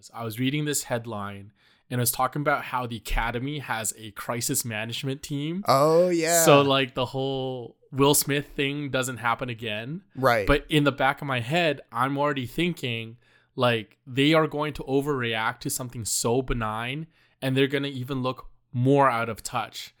[0.00, 0.10] was.
[0.14, 1.52] I was reading this headline
[1.90, 5.64] and it was talking about how the academy has a crisis management team.
[5.68, 6.44] Oh yeah.
[6.44, 10.02] So like the whole Will Smith thing doesn't happen again.
[10.16, 10.46] right.
[10.46, 13.16] But in the back of my head, I'm already thinking
[13.56, 17.06] like they are going to overreact to something so benign
[17.42, 19.94] and they're going to even look more out of touch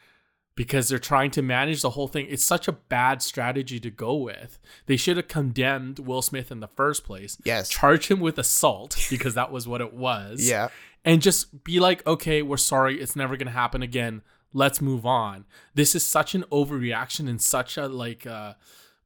[0.60, 2.26] because they're trying to manage the whole thing.
[2.28, 4.58] It's such a bad strategy to go with.
[4.84, 7.38] They should have condemned Will Smith in the first place.
[7.44, 7.70] Yes.
[7.70, 10.46] Charge him with assault because that was what it was.
[10.46, 10.68] yeah.
[11.02, 13.00] And just be like, okay, we're sorry.
[13.00, 14.20] It's never going to happen again.
[14.52, 15.46] Let's move on.
[15.72, 18.52] This is such an overreaction and such a like uh,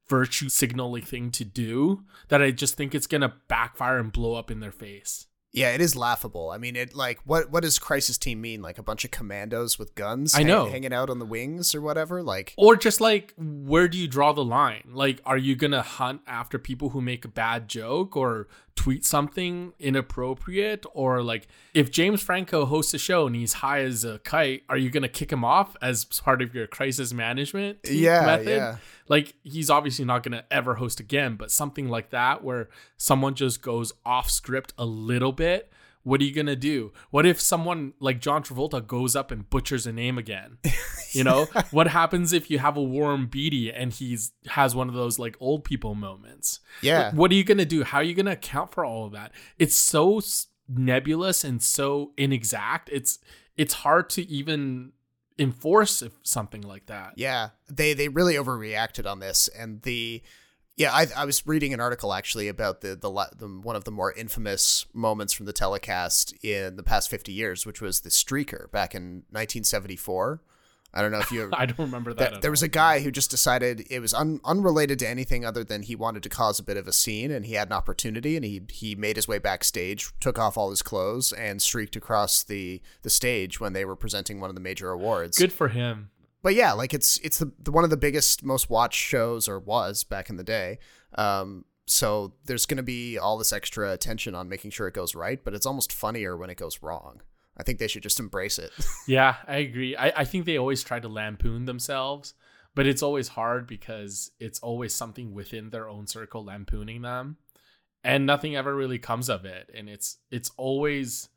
[0.09, 4.33] virtue signaling thing to do that I just think it's going to backfire and blow
[4.33, 5.27] up in their face.
[5.55, 6.49] Yeah, it is laughable.
[6.51, 8.61] I mean, it like what what does crisis team mean?
[8.61, 10.65] Like a bunch of commandos with guns I hang- know.
[10.65, 12.21] hanging out on the wings or whatever?
[12.21, 14.89] Like Or just like, where do you draw the line?
[14.93, 19.05] Like, are you going to hunt after people who make a bad joke or tweet
[19.05, 20.85] something inappropriate?
[20.93, 24.77] Or like, if James Franco hosts a show and he's high as a kite, are
[24.77, 28.47] you going to kick him off as part of your crisis management Yeah, method?
[28.47, 28.77] yeah.
[29.07, 33.35] Like, he's obviously not going to ever host again, but something like that where someone
[33.35, 35.71] just goes off script a little bit.
[36.05, 36.93] What are you gonna do?
[37.09, 40.59] What if someone like John Travolta goes up and butchers a name again?
[41.11, 45.17] You know, what happens if you have Warren Beatty and he's has one of those
[45.17, 46.59] like old people moments?
[46.81, 47.13] Yeah.
[47.13, 47.85] What are you gonna do?
[47.85, 49.31] How are you gonna account for all of that?
[49.57, 50.19] It's so
[50.67, 52.89] nebulous and so inexact.
[52.91, 53.19] It's
[53.55, 54.91] it's hard to even
[55.39, 57.13] enforce if something like that.
[57.15, 60.21] Yeah, they they really overreacted on this, and the
[60.77, 63.91] yeah, I I was reading an article actually about the the, the one of the
[63.91, 68.69] more infamous moments from the telecast in the past fifty years, which was the streaker
[68.71, 70.41] back in 1974.
[70.93, 72.19] I don't know if you I don't remember that.
[72.19, 75.45] that at there was a guy who just decided it was un, unrelated to anything
[75.45, 77.73] other than he wanted to cause a bit of a scene and he had an
[77.73, 81.97] opportunity and he he made his way backstage took off all his clothes and streaked
[81.97, 85.67] across the the stage when they were presenting one of the major awards good for
[85.67, 86.09] him.
[86.45, 89.59] But yeah, like it's it's the, the one of the biggest, most watched shows, or
[89.59, 90.77] was back in the day.
[91.15, 95.15] Um, so there's going to be all this extra attention on making sure it goes
[95.15, 97.21] right, but it's almost funnier when it goes wrong.
[97.57, 98.71] I think they should just embrace it.
[99.07, 99.95] Yeah, I agree.
[99.95, 102.35] I, I think they always try to lampoon themselves,
[102.75, 107.37] but it's always hard because it's always something within their own circle lampooning them.
[108.03, 109.71] And nothing ever really comes of it.
[109.73, 111.29] And it's it's always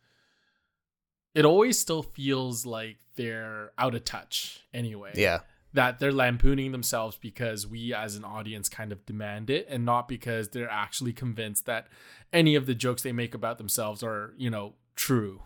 [1.35, 5.13] it always still feels like they're out of touch anyway.
[5.15, 5.41] yeah,
[5.73, 10.09] That they're lampooning themselves because we as an audience kind of demand it and not
[10.09, 11.89] because they're actually convinced that
[12.33, 15.43] any of the jokes they make about themselves are, you know, true.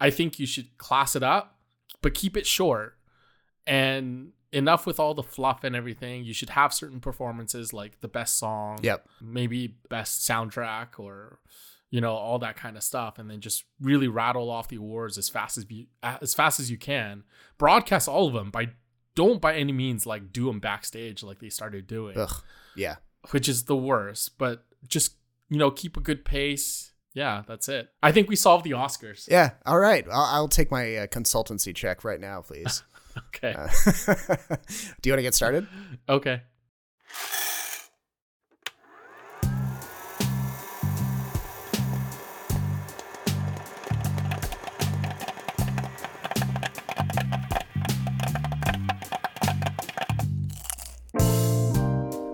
[0.00, 1.58] I think you should class it up,
[2.00, 2.96] but keep it short.
[3.66, 6.24] And enough with all the fluff and everything.
[6.24, 11.38] You should have certain performances like the best song, yep, maybe best soundtrack or
[11.92, 15.18] you know all that kind of stuff and then just really rattle off the awards
[15.18, 17.22] as fast as you as fast as you can.
[17.58, 18.70] Broadcast all of them by
[19.14, 22.42] don't by any means like do them backstage like they started doing, ugh,
[22.74, 22.96] yeah,
[23.30, 25.16] which is the worst, but just
[25.50, 26.92] you know keep a good pace.
[27.12, 27.90] Yeah, that's it.
[28.02, 29.28] I think we solved the Oscars.
[29.28, 29.50] yeah.
[29.66, 32.82] All right, I'll, I'll take my uh, consultancy check right now, please.
[33.28, 33.52] Okay.
[33.52, 33.68] Uh,
[35.02, 35.66] do you want to get started?
[36.08, 36.40] Okay.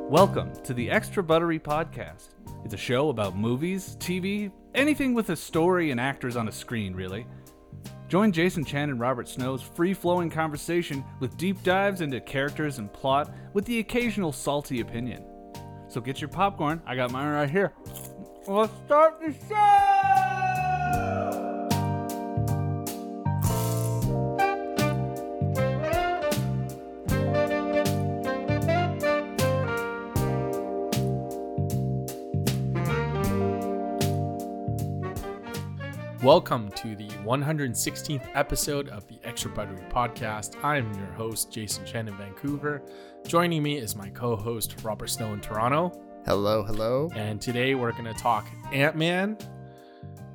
[0.08, 2.28] Welcome to the Extra Buttery Podcast.
[2.64, 6.94] It's a show about movies, TV, anything with a story and actors on a screen,
[6.94, 7.26] really.
[8.08, 12.91] Join Jason Chan and Robert Snow's free flowing conversation with deep dives into characters and
[12.91, 15.26] plot with the occasional salty opinion.
[15.88, 17.75] So get your popcorn, I got mine right here.
[18.46, 20.28] Let's start the show!
[36.28, 40.62] Welcome to the 116th episode of the Extra Buttery Podcast.
[40.62, 42.82] I'm your host, Jason Chen in Vancouver.
[43.26, 45.91] Joining me is my co host, Robert Snow in Toronto.
[46.26, 47.11] Hello, hello.
[47.14, 49.38] And today we're going to talk Ant Man,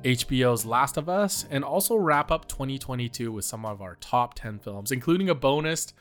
[0.02, 4.58] HBO's Last of Us, and also wrap up 2022 with some of our top 10
[4.58, 5.94] films, including a bonus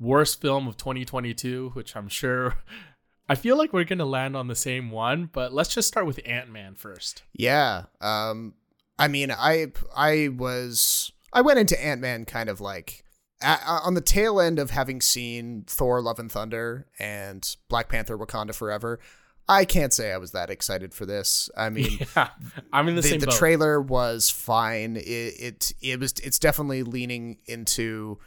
[0.00, 2.56] worst film of 2022, which I'm sure.
[3.28, 6.06] I feel like we're going to land on the same one, but let's just start
[6.06, 7.22] with Ant Man first.
[7.34, 7.82] Yeah.
[8.00, 8.54] Um
[8.98, 13.04] I mean, I I was I went into Ant-Man kind of like
[13.42, 18.16] a on the tail end of having seen Thor Love and Thunder and Black Panther
[18.16, 18.98] Wakanda Forever.
[19.48, 21.50] I can't say I was that excited for this.
[21.56, 22.30] I mean, yeah,
[22.72, 23.36] I'm in the, the, same the boat.
[23.36, 24.96] trailer was fine.
[24.96, 28.18] It, it it was it's definitely leaning into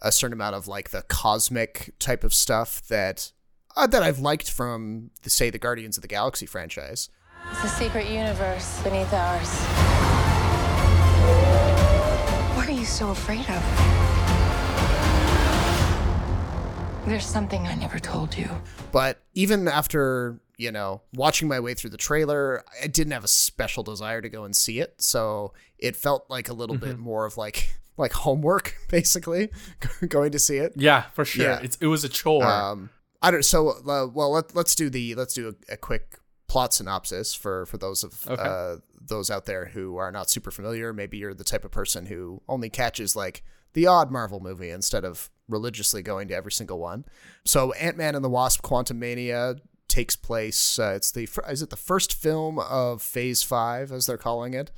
[0.00, 3.32] a certain amount of like the cosmic type of stuff that
[3.76, 7.08] uh, that I've liked from the say the Guardians of the Galaxy franchise.
[7.50, 10.11] It's a secret universe beneath ours.
[12.82, 13.62] What are you so afraid of?
[17.06, 18.50] There's something I never told you.
[18.90, 23.28] But even after, you know, watching my way through the trailer, I didn't have a
[23.28, 25.00] special desire to go and see it.
[25.00, 29.50] So it felt like a little bit more of like like homework, basically,
[30.08, 30.72] going to see it.
[30.74, 31.44] Yeah, for sure.
[31.44, 31.60] Yeah.
[31.62, 32.44] It's it was a chore.
[32.44, 32.90] Um,
[33.22, 33.44] I don't.
[33.44, 37.66] So, uh, well, let, let's do the let's do a, a quick plot synopsis for
[37.66, 38.42] for those of Okay.
[38.42, 40.92] uh, those out there who are not super familiar.
[40.92, 43.42] Maybe you're the type of person who only catches like
[43.72, 47.04] the odd Marvel movie instead of religiously going to every single one.
[47.44, 49.58] So, Ant Man and the Wasp: Quantumania
[49.88, 50.78] takes place.
[50.78, 54.70] Uh, it's the is it the first film of Phase Five, as they're calling it.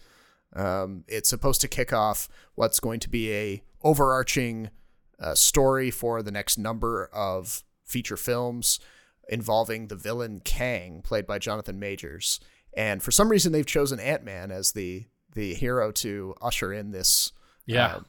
[0.54, 4.70] Um, it's supposed to kick off what's going to be a overarching
[5.20, 8.78] uh, story for the next number of feature films
[9.28, 12.40] involving the villain Kang, played by Jonathan Majors.
[12.76, 16.92] And for some reason, they've chosen Ant Man as the the hero to usher in
[16.92, 17.32] this
[17.66, 17.86] yeah.
[17.86, 18.00] uh,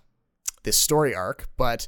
[0.63, 1.49] this story arc.
[1.57, 1.87] But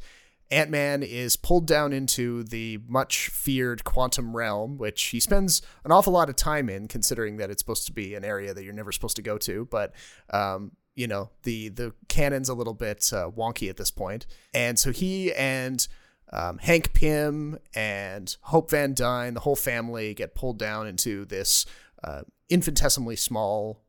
[0.50, 5.92] Ant Man is pulled down into the much feared quantum realm, which he spends an
[5.92, 8.74] awful lot of time in, considering that it's supposed to be an area that you're
[8.74, 9.66] never supposed to go to.
[9.66, 9.94] But
[10.30, 14.80] um, you know, the the canon's a little bit uh, wonky at this point, and
[14.80, 15.86] so he and
[16.32, 21.66] um, Hank Pym and Hope Van Dyne, the whole family, get pulled down into this
[22.04, 23.82] uh, infinitesimally small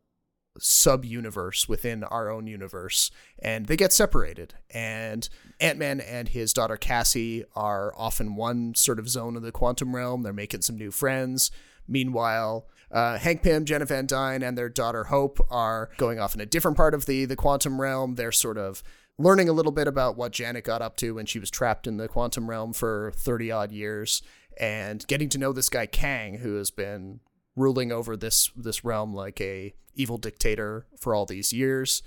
[0.61, 4.55] sub universe within our own universe, and they get separated.
[4.71, 5.29] And
[5.61, 9.53] Ant Man and his daughter Cassie are off in one sort of zone of the
[9.53, 10.23] quantum realm.
[10.23, 11.51] They're making some new friends.
[11.87, 16.41] Meanwhile, uh, Hank Pym, Janet Van Dyne, and their daughter Hope are going off in
[16.41, 18.15] a different part of the the quantum realm.
[18.15, 18.83] They're sort of
[19.19, 21.97] learning a little bit about what Janet got up to when she was trapped in
[21.97, 24.23] the quantum realm for 30 odd years
[24.59, 27.21] and getting to know this guy Kang who has been
[27.57, 32.03] ruling over this this realm like a evil dictator for all these years.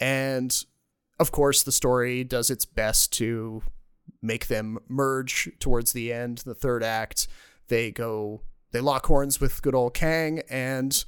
[0.00, 0.64] And
[1.18, 3.62] of course the story does its best to
[4.22, 7.26] make them merge towards the end, the third act.
[7.68, 11.04] They go they lock horns with good old Kang and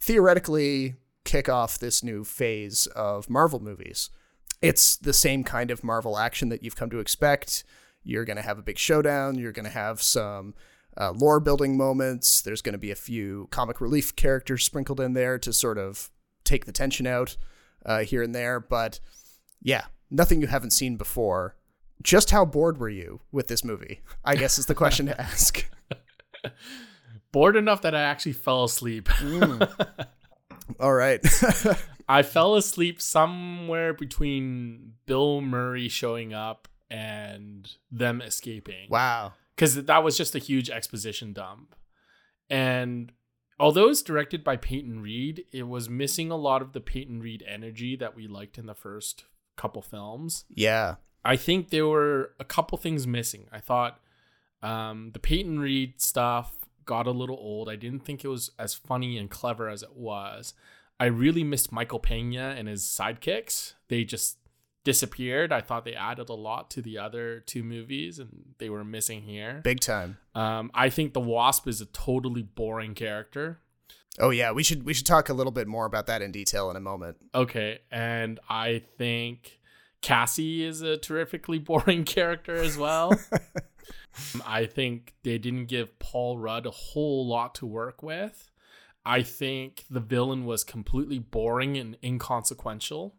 [0.00, 4.10] theoretically kick off this new phase of Marvel movies.
[4.60, 7.64] It's the same kind of Marvel action that you've come to expect.
[8.02, 9.38] You're going to have a big showdown.
[9.38, 10.54] You're going to have some
[10.96, 12.40] uh, lore building moments.
[12.40, 16.10] There's going to be a few comic relief characters sprinkled in there to sort of
[16.44, 17.36] take the tension out
[17.86, 18.58] uh, here and there.
[18.58, 19.00] But
[19.62, 21.56] yeah, nothing you haven't seen before.
[22.02, 24.00] Just how bored were you with this movie?
[24.24, 25.68] I guess is the question to ask.
[27.32, 29.08] Bored enough that I actually fell asleep.
[30.80, 31.20] All right.
[32.08, 38.88] I fell asleep somewhere between Bill Murray showing up and them escaping.
[38.88, 39.32] wow.
[39.54, 41.74] Because that was just a huge exposition dump.
[42.48, 43.10] And
[43.58, 47.44] although it's directed by Peyton Reed, it was missing a lot of the Peyton Reed
[47.46, 49.24] energy that we liked in the first
[49.56, 50.44] couple films.
[50.48, 50.94] Yeah.
[51.24, 53.48] I think there were a couple things missing.
[53.50, 54.00] I thought
[54.62, 57.68] um, the Peyton Reed stuff got a little old.
[57.68, 60.54] I didn't think it was as funny and clever as it was.
[61.00, 63.74] I really missed Michael Pena and his sidekicks.
[63.88, 64.38] They just
[64.84, 65.52] disappeared.
[65.52, 69.22] I thought they added a lot to the other two movies, and they were missing
[69.22, 69.60] here.
[69.62, 70.16] Big time.
[70.34, 73.60] Um, I think the Wasp is a totally boring character.
[74.18, 76.70] Oh yeah, we should we should talk a little bit more about that in detail
[76.70, 77.18] in a moment.
[77.34, 79.60] Okay, and I think
[80.00, 83.12] Cassie is a terrifically boring character as well.
[84.46, 88.50] I think they didn't give Paul Rudd a whole lot to work with.
[89.08, 93.16] I think the villain was completely boring and inconsequential.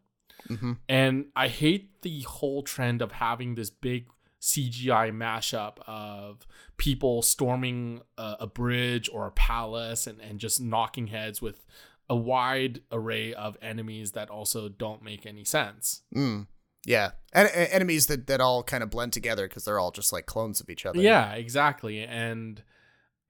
[0.48, 0.78] Mhm.
[0.88, 4.08] And I hate the whole trend of having this big
[4.42, 11.08] CGI mashup of people storming a, a bridge or a palace and, and just knocking
[11.08, 11.66] heads with
[12.10, 16.04] a wide array of enemies that also don't make any sense.
[16.16, 16.48] Mm.
[16.86, 20.26] Yeah, en- enemies that that all kind of blend together because they're all just like
[20.26, 21.02] clones of each other.
[21.02, 22.02] Yeah, exactly.
[22.02, 22.64] And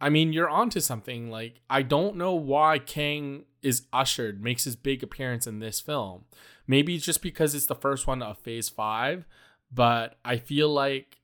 [0.02, 1.30] I mean, you're onto something.
[1.30, 6.26] Like, I don't know why Kang is ushered, makes his big appearance in this film.
[6.68, 9.26] Maybe it's just because it's the first one of phase five,
[9.72, 11.18] but I feel like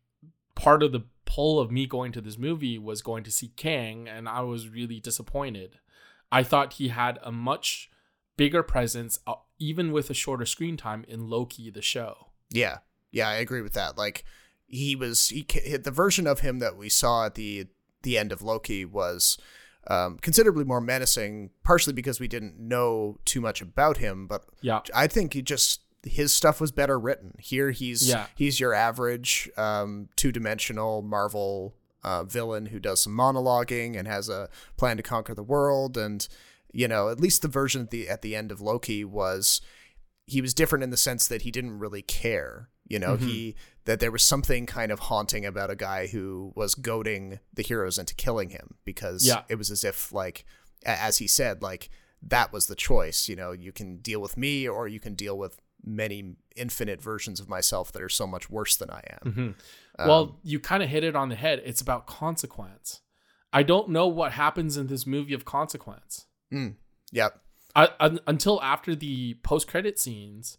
[0.55, 4.07] part of the pull of me going to this movie was going to see Kang,
[4.07, 5.79] and I was really disappointed.
[6.31, 7.89] I thought he had a much
[8.37, 12.27] bigger presence, uh, even with a shorter screen time in Loki, the show.
[12.49, 12.79] yeah,
[13.11, 13.29] yeah.
[13.29, 13.97] I agree with that.
[13.97, 14.25] Like
[14.67, 17.67] he was he the version of him that we saw at the
[18.05, 19.37] the end of Loki was
[19.87, 24.79] um, considerably more menacing, partially because we didn't know too much about him, but Yeah.
[24.95, 27.33] I think he just his stuff was better written.
[27.39, 28.27] Here he's Yeah.
[28.35, 34.29] he's your average um, two dimensional Marvel uh, villain who does some monologuing and has
[34.29, 34.47] a
[34.77, 35.97] plan to conquer the world.
[35.97, 36.27] And
[36.71, 39.61] you know, at least the version at the at the end of Loki was
[40.27, 42.69] he was different in the sense that he didn't really care.
[42.87, 43.27] You know, Mm-hmm.
[43.27, 43.55] he
[43.85, 47.97] that there was something kind of haunting about a guy who was goading the heroes
[47.97, 49.43] into killing him because Yeah.
[49.49, 50.45] it was as if like
[50.85, 51.89] as he said like
[52.21, 55.37] that was the choice you know you can deal with me or you can deal
[55.37, 60.07] with many infinite versions of myself that are so much worse than i am Mm-hmm.
[60.07, 61.61] well, you kind of hit it on the head.
[61.65, 63.01] It's about consequence.
[63.53, 66.25] I don't know what happens in this movie of consequence.
[67.11, 67.39] yep
[67.75, 67.89] I,
[68.27, 70.57] until after the post-credit scenes,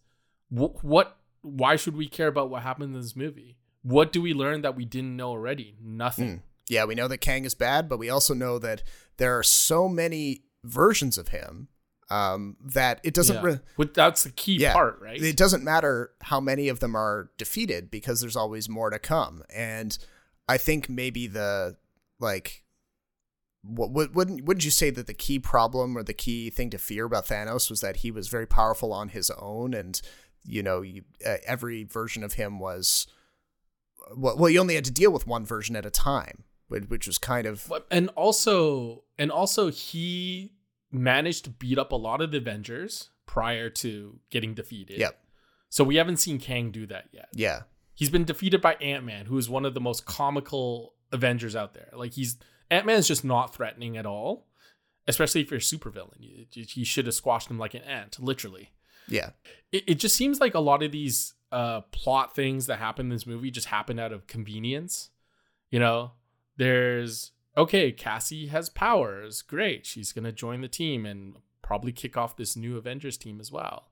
[0.50, 1.16] wh- what?
[1.42, 3.56] Why should we care about what happened in this movie?
[3.82, 5.76] What do we learn that we didn't know already?
[5.82, 6.42] Nothing.
[6.68, 8.82] yeah we know that kang is bad but we also know that
[9.18, 11.68] there are so many versions of him
[12.10, 13.58] um, that it doesn't Yeah.
[13.78, 15.22] re- that's the key yeah, part, right?
[15.22, 19.42] It doesn't matter how many of them are defeated because there's always more to come.
[19.54, 19.96] And
[20.48, 21.76] I think maybe the
[22.20, 22.64] like
[23.68, 26.78] what would wouldn't wouldn't you say that the key problem or the key thing to
[26.78, 30.00] fear about Thanos was that he was very powerful on his own and
[30.44, 33.06] you know you, uh, every version of him was
[34.16, 37.06] well, well you only had to deal with one version at a time which, which
[37.06, 40.52] was kind of and also and also he
[40.92, 44.98] managed to beat up a lot of the Avengers prior to getting defeated.
[44.98, 45.18] Yep.
[45.68, 47.28] So we haven't seen Kang do that yet.
[47.32, 47.62] yeah
[47.94, 51.88] He's been defeated by Ant-Man, who is one of the most comical Avengers out there.
[51.94, 52.36] Like he's
[52.70, 54.46] Ant-Man's just not threatening at all.
[55.08, 56.18] Especially if you're a supervillain.
[56.18, 58.70] You, you, you should have squashed him like an ant, literally.
[59.06, 59.30] yeah
[59.70, 63.10] It, it just seems like a lot of these uh, plot things that happen in
[63.10, 65.10] this movie just happen out of convenience.
[65.70, 66.12] You know,
[66.56, 69.42] there's okay, Cassie has powers.
[69.42, 69.86] Great.
[69.86, 73.50] She's going to join the team and probably kick off this new Avengers team as
[73.52, 73.88] well.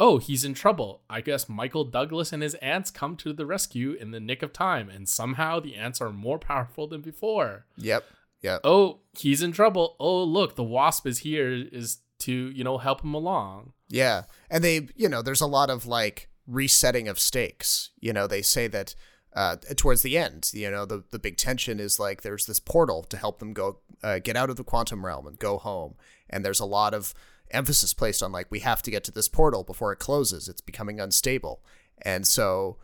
[0.00, 1.02] Oh, he's in trouble.
[1.10, 4.52] I guess Michael Douglas and his ants come to the rescue in the nick of
[4.52, 7.66] time, and somehow the ants are more powerful than before.
[7.76, 8.04] yep
[8.40, 9.96] yep Oh, he's in trouble.
[9.98, 13.72] Oh, look, the wasp is here is to, you know, help him along.
[13.88, 14.22] Yeah.
[14.50, 17.90] And they, you know, there's a lot of like resetting of stakes.
[18.00, 18.94] You know, they say that
[19.34, 23.02] uh, towards the end, you know, the, the big tension is like there's this portal
[23.04, 25.94] to help them go uh, get out of the quantum realm and go home.
[26.30, 27.14] And there's a lot of
[27.50, 30.48] emphasis placed on like, we have to get to this portal before it closes.
[30.48, 31.62] It's becoming unstable.
[32.02, 32.76] And so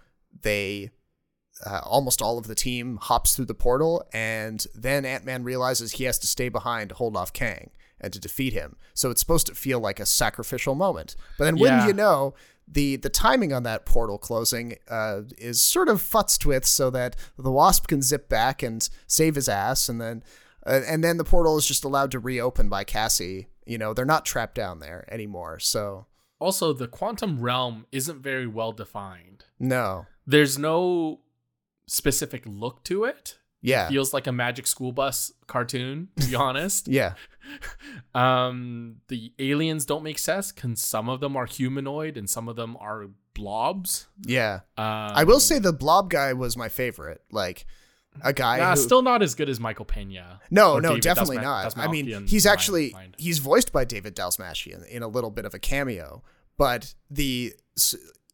[0.43, 0.91] they
[1.65, 5.93] uh, almost all of the team hops through the portal, and then Ant Man realizes
[5.93, 8.77] he has to stay behind to hold off Kang and to defeat him.
[8.93, 11.15] So it's supposed to feel like a sacrificial moment.
[11.39, 11.87] But then, wouldn't Yeah.
[11.87, 12.35] you know,
[12.67, 17.15] the the timing on that portal closing uh, is sort of futzed with, so that
[17.39, 20.25] the Wasp can zip back and save his ass, and then
[20.67, 23.47] uh, and then the portal is just allowed to reopen by Cassie.
[23.67, 25.59] You know, they're not trapped down there anymore.
[25.59, 26.07] So
[26.41, 29.45] Also, the quantum realm isn't very well defined.
[29.59, 31.21] no, There's no
[31.87, 33.39] specific look to it.
[33.63, 36.89] yeah, Feels like a magic school bus cartoon, to be honest.
[36.89, 37.15] yeah,
[38.15, 42.57] Um, the aliens don't make sense because some of them are humanoid and some of
[42.57, 44.07] them are blobs.
[44.23, 44.61] yeah.
[44.79, 47.23] Um, I will say the blob guy was my favorite.
[47.31, 47.67] Like
[48.23, 50.41] a guy nah, who still not as good as Michael Pena.
[50.51, 51.79] No, no, David definitely Dasma- not.
[51.79, 53.15] I mean, he's actually mind.
[53.19, 56.23] he's voiced by David Dastmalchian in a little bit of a cameo,
[56.57, 57.55] but the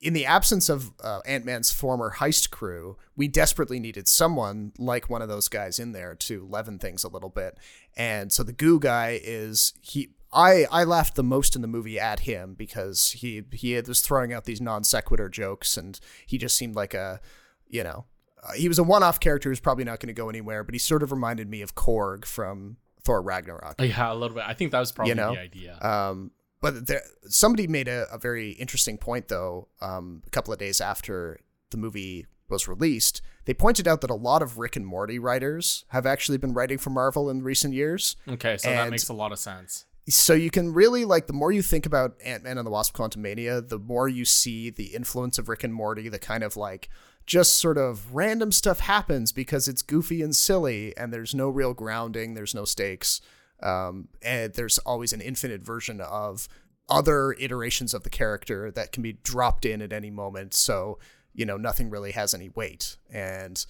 [0.00, 5.10] in the absence of uh, Ant Man's former heist crew, we desperately needed someone like
[5.10, 7.58] one of those guys in there to leaven things a little bit.
[7.96, 10.10] And so the goo guy is he.
[10.32, 14.32] I, I laughed the most in the movie at him because he he was throwing
[14.32, 17.20] out these non sequitur jokes and he just seemed like a
[17.68, 18.04] you know
[18.42, 20.74] uh, he was a one off character who's probably not going to go anywhere but
[20.74, 23.76] he sort of reminded me of Korg from Thor Ragnarok.
[23.80, 24.44] yeah, a little bit.
[24.46, 25.78] I think that was probably You know, the idea.
[25.80, 30.58] Um, but there, somebody made a, a very interesting point, though, um, a couple of
[30.58, 33.22] days after the movie was released.
[33.46, 36.76] They pointed out that a lot of Rick and Morty writers have actually been writing
[36.76, 38.16] for Marvel in recent years.
[38.28, 39.86] okay, so that makes a lot of sense.
[40.08, 42.94] So you can really, like, the more you think about Ant Man and the Wasp
[42.96, 46.88] Quantumania, the more you see the influence of Rick and Morty, the kind of like,
[47.26, 51.74] just sort of random stuff happens because it's goofy and silly and there's no real
[51.74, 53.20] grounding, there's no stakes.
[53.62, 56.48] Um, and there's always an infinite version of
[56.88, 60.54] other iterations of the character that can be dropped in at any moment.
[60.54, 60.98] So,
[61.34, 62.96] you know, nothing really has any weight.
[63.12, 63.64] And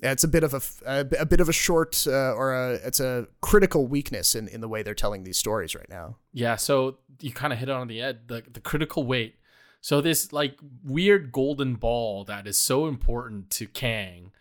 [0.00, 3.26] it's a bit of a, a, bit of a short uh, or a, it's a
[3.40, 6.16] critical weakness in, in the way they're telling these stories right now.
[6.32, 9.36] Yeah, so you kind of hit it on the head, the the critical weight.
[9.84, 14.32] So this like weird golden ball that is so important to Kang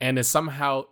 [0.00, 0.84] and is somehow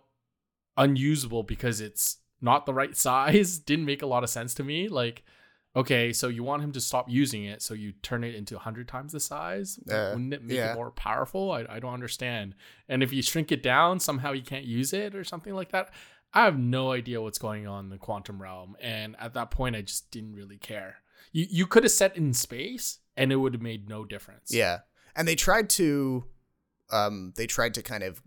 [0.77, 4.89] unusable because it's not the right size didn't make a lot of sense to me.
[4.89, 5.23] Like,
[5.75, 8.87] okay, so you want him to stop using it, so you turn it into 100
[8.87, 9.79] times the size?
[9.89, 10.73] Uh, Wouldn't it make yeah.
[10.73, 11.49] it more powerful?
[11.49, 12.53] I, I don't understand.
[12.87, 15.89] And if you shrink it down, somehow you can't use it or something like that.
[16.31, 18.77] I have no idea what's going on in the quantum realm.
[18.79, 20.97] And at that point, I just didn't really care.
[21.31, 24.53] You, you could have set in space and it would have made no difference.
[24.53, 24.79] Yeah.
[25.15, 26.25] And they tried to
[26.91, 28.21] um they tried to kind of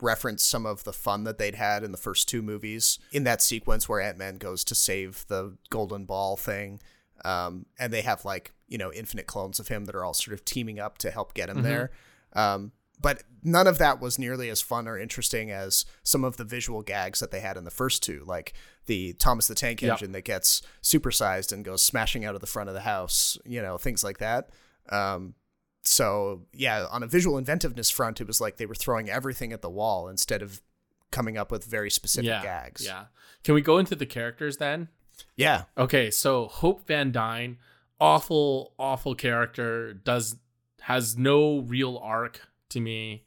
[0.00, 3.40] reference some of the fun that they'd had in the first two movies in that
[3.40, 6.80] sequence where Ant-Man goes to save the golden ball thing.
[7.24, 10.34] Um and they have like, you know, infinite clones of him that are all sort
[10.34, 11.90] of teaming up to help get him there.
[12.32, 16.44] Um but none of that was nearly as fun or interesting as some of the
[16.44, 18.54] visual gags that they had in the first two, like
[18.86, 19.92] the Thomas the Tank Yep.
[19.92, 23.60] Engine that gets supersized and goes smashing out of the front of the house, you
[23.60, 24.50] know, things like that.
[24.88, 25.34] Um,
[25.82, 29.60] so yeah, on a visual inventiveness front, it was like they were throwing everything at
[29.60, 30.62] the wall instead of
[31.10, 32.84] coming up with very specific yeah, gags.
[32.84, 33.04] Yeah.
[33.42, 34.88] Can we go into the characters then?
[35.36, 37.58] yeah, Okay, so Hope Van Dyne,
[38.00, 40.36] awful, awful character, does
[40.80, 42.40] has no real arc
[42.70, 43.24] to me.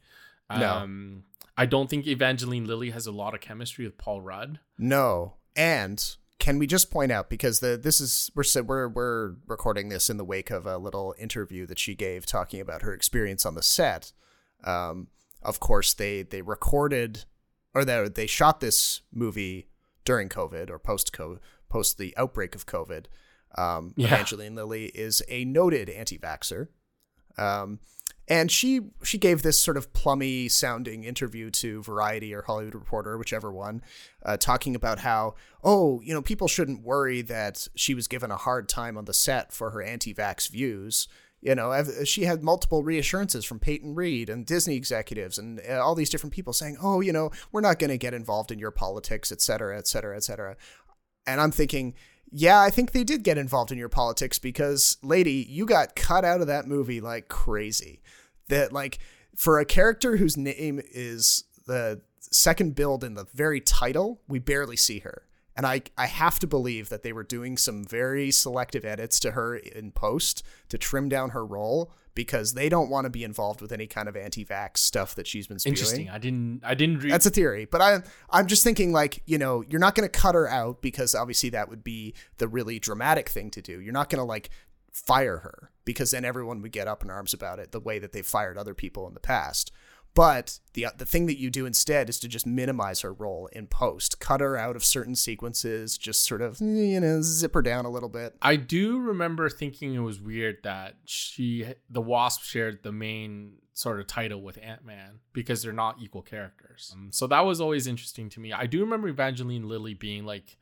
[0.50, 0.72] No.
[0.72, 1.24] Um
[1.56, 4.60] I don't think Evangeline Lilly has a lot of chemistry with Paul Rudd.
[4.78, 9.88] No, and can we just point out because the this is we're we're we're recording
[9.88, 13.44] this in the wake of a little interview that she gave talking about her experience
[13.44, 14.12] on the set.
[14.62, 15.08] Um,
[15.42, 17.24] of course, they they recorded
[17.74, 19.68] or they they shot this movie
[20.04, 23.06] during COVID or post COVID post the outbreak of COVID.
[23.56, 24.06] Um, Yeah.
[24.06, 26.68] Evangeline Lilly is a noted anti-vaxxer.
[27.36, 27.80] Um,
[28.28, 33.16] and she she gave this sort of plummy sounding interview to Variety or Hollywood Reporter,
[33.16, 33.82] whichever one,
[34.22, 38.36] uh, talking about how oh you know people shouldn't worry that she was given a
[38.36, 41.08] hard time on the set for her anti-vax views.
[41.40, 45.94] You know, she had multiple reassurances from Peyton Reed and Disney executives and uh, all
[45.94, 48.72] these different people saying, "Oh, you know, we're not going to get involved in your
[48.72, 50.56] politics, et cetera, et cetera, et cetera."
[51.26, 51.94] And I'm thinking,
[52.30, 56.24] yeah, I think they did get involved in your politics because, lady, you got cut
[56.24, 58.02] out of that movie like crazy.
[58.48, 58.98] That, like,
[59.36, 64.76] for a character whose name is the second billed in the very title, we barely
[64.76, 65.27] see her.
[65.58, 69.32] And I, I have to believe that they were doing some very selective edits to
[69.32, 73.60] her in post to trim down her role because they don't want to be involved
[73.60, 75.74] with any kind of anti-vax stuff that she's been spewing.
[75.74, 76.10] Interesting.
[76.10, 79.36] I didn't I didn't read That's a theory, but I I'm just thinking like you
[79.36, 82.78] know you're not going to cut her out because obviously that would be the really
[82.78, 83.80] dramatic thing to do.
[83.80, 84.50] You're not going to like
[84.92, 88.12] fire her because then everyone would get up in arms about it the way that
[88.12, 89.72] they fired other people in the past.
[90.18, 93.68] But the the thing that you do instead is to just minimize her role in
[93.68, 97.84] post, cut her out of certain sequences, just sort of you know zip her down
[97.84, 98.34] a little bit.
[98.42, 104.00] I do remember thinking it was weird that she the Wasp shared the main sort
[104.00, 106.90] of title with Ant-Man because they're not equal characters.
[106.92, 108.52] Um, so that was always interesting to me.
[108.52, 110.56] I do remember Evangeline Lilly being like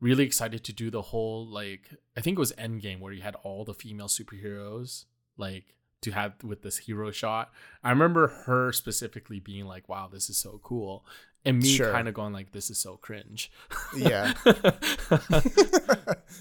[0.00, 3.36] really excited to do the whole like I think it was Endgame where you had
[3.36, 5.06] all the female superheroes
[5.38, 7.50] like to have with this hero shot.
[7.82, 11.04] I remember her specifically being like, "Wow, this is so cool,"
[11.44, 11.90] and me Sure.
[11.92, 13.50] kind of going like, "This is so cringe."
[13.96, 14.32] Yeah.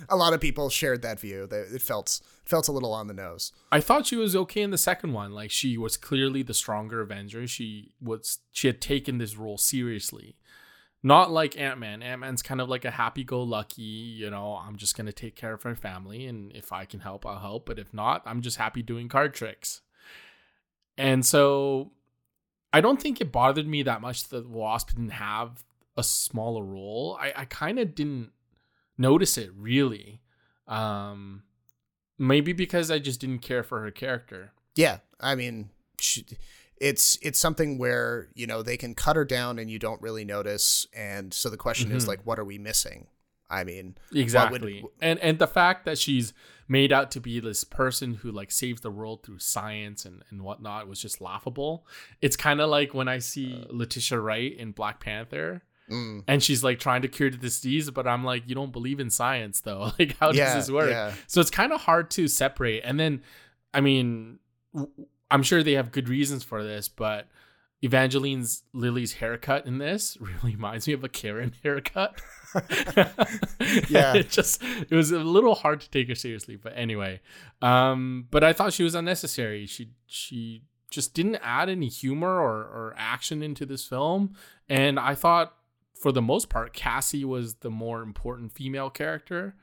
[0.09, 1.47] a lot of people shared that view.
[1.47, 3.51] That it felt felt a little on the nose.
[3.71, 5.31] I thought she was okay in the second one.
[5.31, 7.47] Like she was clearly the stronger Avenger.
[7.47, 10.35] She was she had taken this role seriously.
[11.03, 12.01] Not like Ant Man.
[12.01, 15.35] Ant Man's kind of like a happy go lucky, you know, I'm just gonna take
[15.35, 17.65] care of my family and if I can help, I'll help.
[17.65, 19.81] But if not, I'm just happy doing card tricks.
[20.97, 21.91] And so
[22.73, 25.63] I don't think it bothered me that much that Wasp didn't have
[25.95, 27.17] a smaller role.
[27.19, 28.31] I, I kind of didn't
[28.97, 30.21] notice it really.
[30.67, 31.43] Um
[32.17, 34.51] maybe because I just didn't care for her character.
[34.75, 36.25] Yeah, I mean, she,
[36.79, 40.25] it's it's something where you know they can cut her down and you don't really
[40.25, 42.07] notice, and so the question is Mhm.
[42.09, 43.07] like, what are we missing?
[43.49, 44.83] I mean, Exactly.
[45.01, 46.33] and and the fact that she's
[46.67, 50.41] made out to be this person who like saves the world through science and, and
[50.41, 51.87] whatnot was just laughable.
[52.21, 56.65] It's kind of like when I see Letitia Wright in Black Panther mm, and she's
[56.65, 59.91] like trying to cure the disease, but I'm like, you don't believe in science though.
[59.97, 60.89] Like, how yeah, does this work?
[60.89, 62.81] Yeah, So it's kind of hard to separate.
[62.83, 63.21] And then,
[63.73, 64.39] I mean,
[64.73, 64.91] w-
[65.29, 67.27] I'm sure they have good reasons for this, but
[67.83, 72.21] Evangeline's Lilly's haircut in this really reminds me of a Karen haircut.
[73.89, 74.13] Yeah.
[74.15, 77.19] it just it was a little hard to take her seriously, but anyway.
[77.61, 79.65] Um, but I thought she was unnecessary.
[79.65, 84.33] She she just didn't add any humor or, or action into this film,
[84.69, 85.53] and I thought
[85.93, 89.55] for the most part Cassie was the more important female character.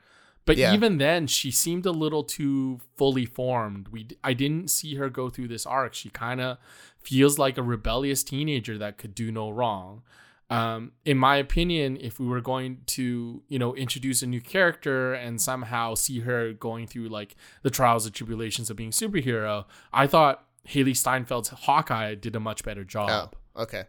[0.45, 0.73] But Yeah.
[0.73, 3.87] even then, she seemed a little too fully formed.
[3.89, 5.93] We I didn't see her go through this arc.
[5.95, 6.57] She kind of
[6.99, 10.03] feels like a rebellious teenager that could do no wrong.
[10.51, 15.11] um, in my opinion, if we were going to, you know, introduce a new character
[15.15, 20.05] and somehow see her going through like the trials and tribulations of being superhero, I
[20.05, 23.35] thought Hailee Steinfeld's Hawkeye did a much better job.
[23.55, 23.85] Oh, okay.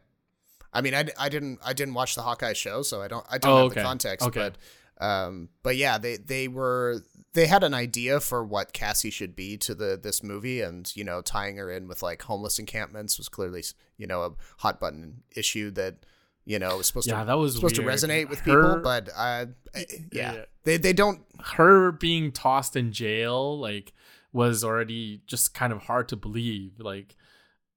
[0.73, 3.37] I mean, I, I didn't I didn't watch the Hawkeye show, so I don't I
[3.37, 3.81] don't Oh, have okay.
[3.81, 4.27] the context.
[4.27, 4.41] Okay.
[4.41, 4.57] But
[5.01, 7.03] um, but yeah, they they were
[7.35, 11.05] they had an idea for what Cassie should be to the this movie, and you
[11.05, 13.63] know, tying her in with like homeless encampments was clearly
[13.99, 15.97] you know a hot button issue that
[16.45, 17.99] you know was supposed Yeah, to that was supposed weird.
[17.99, 19.83] to resonate with Her- people, but uh, yeah,
[20.13, 20.45] Yeah.
[20.65, 21.23] they they don't
[21.57, 23.93] her being tossed in jail like
[24.33, 27.17] was already just kind of hard to believe like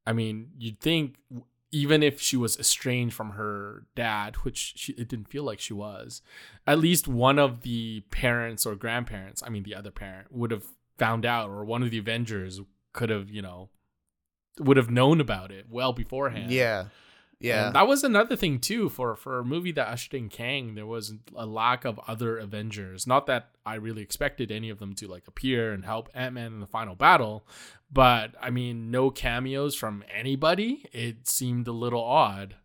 [0.06, 1.16] i mean you'd think
[1.72, 5.74] even if she was estranged from her dad which she, it didn't feel like she
[5.74, 6.22] was
[6.66, 10.64] at least one of the parents or grandparents i mean the other parent would have
[10.98, 12.60] found out or one of the avengers
[12.94, 13.70] could have you know
[14.60, 16.52] would have known about it well beforehand.
[16.52, 16.86] Yeah
[17.40, 20.76] yeah and that was another thing too for for a movie that ushered in Kang.
[20.76, 23.08] There was a lack of other Avengers.
[23.08, 26.54] Not that I really expected any of them to like appear and help Ant Man
[26.54, 27.46] in the final battle,
[27.92, 30.86] but I mean, no cameos from anybody.
[30.92, 32.56] It seemed a little odd.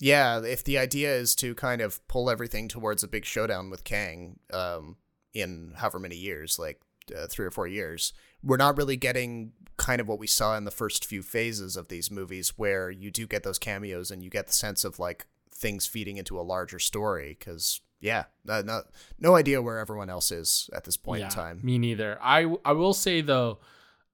[0.00, 3.84] Yeah, if the idea is to kind of pull everything towards a big showdown with
[3.84, 4.96] Kang um,
[5.32, 6.80] in however many years, like
[7.16, 10.64] uh, three or four years, we're not really getting kind of what we saw in
[10.64, 14.30] the first few phases of these movies, where you do get those cameos and you
[14.30, 17.36] get the sense of like things feeding into a larger story.
[17.38, 18.82] Because yeah, uh, no,
[19.18, 21.60] no idea where everyone else is at this point in time.
[21.62, 22.18] Me neither.
[22.22, 23.58] I I will say though,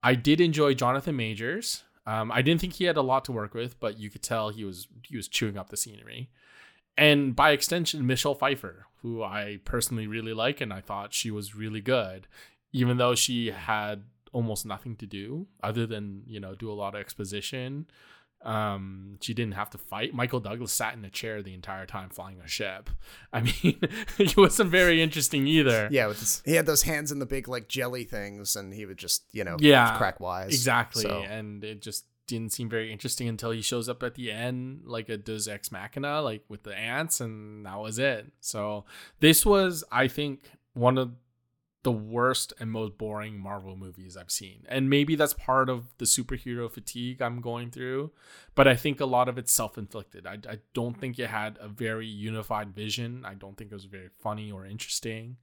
[0.03, 1.85] I did enjoy Jonathan Majors.
[2.07, 4.49] Um, I didn't think he had a lot to work with, but you could tell
[4.49, 6.31] he was he was chewing up the scenery.
[6.97, 11.55] And by extension, Michelle Pfeiffer, who I personally really like, and I thought she was
[11.55, 12.27] really good,
[12.73, 16.95] even though she had almost nothing to do other than you know do a lot
[16.95, 17.87] of exposition.
[18.45, 20.15] Um, she didn't have to fight.
[20.15, 22.91] Michael Douglas sat in a chair the entire time flying a ship.
[23.33, 23.79] I mean,
[24.19, 25.89] it wasn't very interesting either.
[25.93, 28.87] Yeah, with his, he had those hands in the big like jelly things, and he
[28.87, 31.03] would just you know Yeah, crack wise Exactly.
[31.03, 34.83] So, And it just didn't seem very interesting until he shows up at the end,
[34.87, 38.33] like a deus Ex Machina, like with the ants, and that was it.
[38.41, 38.85] So
[39.21, 41.13] this was, I think, one of
[41.83, 44.65] the worst and most boring Marvel movies I've seen.
[44.69, 48.13] And maybe that's part of the superhero fatigue I'm going through.
[48.55, 50.27] But I think a lot of it's self inflicted.
[50.27, 53.25] I, I don't think it had a very unified vision.
[53.27, 55.39] I don't think it was very funny or interesting.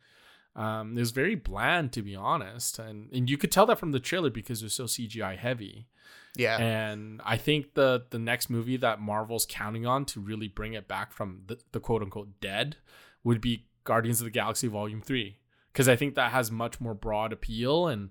[0.56, 2.80] Um, it was very bland, to be honest.
[2.80, 5.88] And, and you could tell that from the trailer because it was so CGI heavy.
[6.36, 10.74] yeah, And I think the the next movie that Marvel's counting on to really bring
[10.74, 12.78] it back from the, the quote unquote dead
[13.24, 15.39] would be Guardians of the Galaxy Volume Three,
[15.80, 18.10] because I think that has much more broad appeal and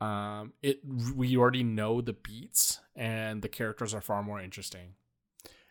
[0.00, 0.78] um, it
[1.16, 4.94] we already know the beats and the characters are far more interesting.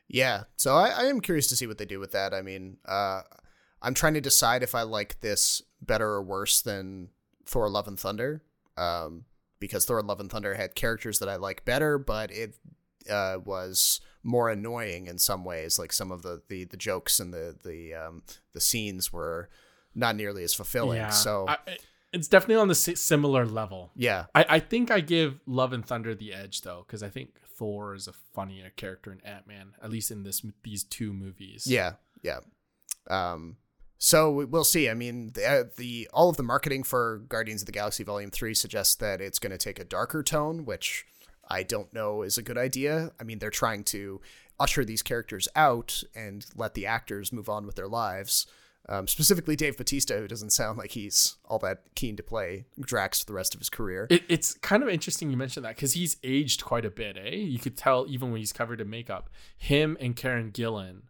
[0.10, 2.34] Yeah, so I, I am curious to see what they do with that.
[2.34, 3.22] I mean, uh,
[3.82, 7.12] I'm trying to decide if I like this better or worse than
[7.46, 8.44] Thor: Love and Thunder,
[8.76, 9.24] um,
[9.62, 12.58] because Thor: Love and Thunder had characters that I like better, but it
[13.10, 15.80] uh, was more annoying in some ways.
[15.80, 19.48] Like some of the the, the jokes and the the um, the scenes were
[19.98, 21.12] not nearly as fulfilling.
[21.12, 21.58] So I,
[22.14, 23.92] it's definitely on the similar level.
[23.96, 27.40] yeah, I, I think I give Love and Thunder the edge though, because I think
[27.58, 31.66] Thor is a funnier character in Ant Man, at least in this these two movies.
[31.68, 32.40] Yeah, yeah.
[33.10, 33.58] Um,
[33.98, 34.90] so we- we'll see.
[34.90, 38.30] I mean, the, uh, the all of the marketing for Guardians of the Galaxy Volume
[38.32, 41.06] Three suggests that it's going to take a darker tone, which
[41.50, 43.12] I don't know is a good idea.
[43.20, 44.22] I mean, they're trying to
[44.60, 48.48] usher these characters out and let the actors move on with their lives.
[48.90, 53.20] Um, specifically, Dave Bautista, who doesn't sound like he's all that keen to play Drax
[53.20, 54.08] for the rest of his career.
[54.10, 57.36] It, it's kind of interesting you mentioned that because he's aged quite a bit, eh?
[57.36, 59.30] You could tell even when he's covered in makeup.
[59.58, 61.02] Him and Karen Gillan,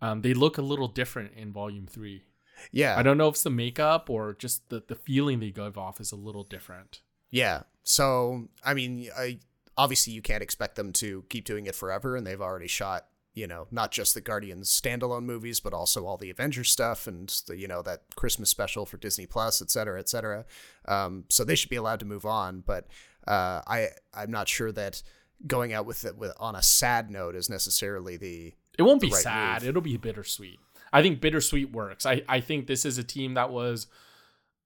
[0.00, 2.24] um, they look a little different in Volume Three.
[2.70, 5.76] yeah, I don't know if it's the makeup or just the, the feeling they give
[5.76, 7.00] off is a little different.
[7.30, 7.62] Yeah.
[7.82, 9.40] So, I mean, I
[9.76, 13.46] obviously you can't expect them to keep doing it forever, and they've already shot, you
[13.46, 17.56] know, not just the Guardians standalone movies, but also all the Avengers stuff and the,
[17.56, 20.46] you know, that Christmas special for Disney Plus, et cetera, et cetera.
[20.88, 22.62] Um, so they should be allowed to move on.
[22.66, 22.86] But
[23.28, 25.02] uh, I, I'm not sure that
[25.46, 29.08] going out with it with on a sad note is necessarily the It won't the
[29.08, 29.62] be right sad.
[29.62, 29.68] move.
[29.68, 30.58] It'll be bittersweet.
[30.90, 32.06] I think bittersweet works.
[32.06, 33.86] I, I think this is a team that was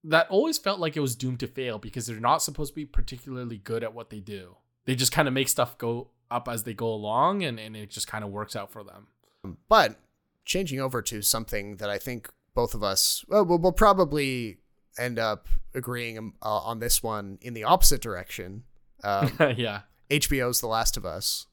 [0.04, 2.86] that always felt like it was doomed to fail because they're not supposed to be
[2.86, 4.56] particularly good at what they do.
[4.84, 7.90] They just kind of make stuff go up as they go along and, and it
[7.90, 9.08] just kind of works out for them.
[9.68, 9.96] But
[10.44, 14.58] changing over to something that I think both of us, well, we'll, we'll probably
[14.98, 18.64] end up agreeing um, uh, on this one in the opposite direction.
[19.02, 19.82] Um, yeah.
[20.10, 21.46] HBO's The Last of Us.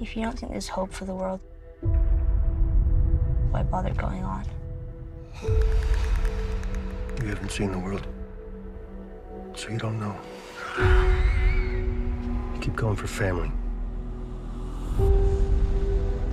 [0.00, 1.40] If you don't think there's hope for the world,
[3.50, 4.46] why bother going on?
[7.22, 8.06] You haven't seen the world,
[9.54, 10.16] so you don't know.
[12.60, 13.50] You keep going for family.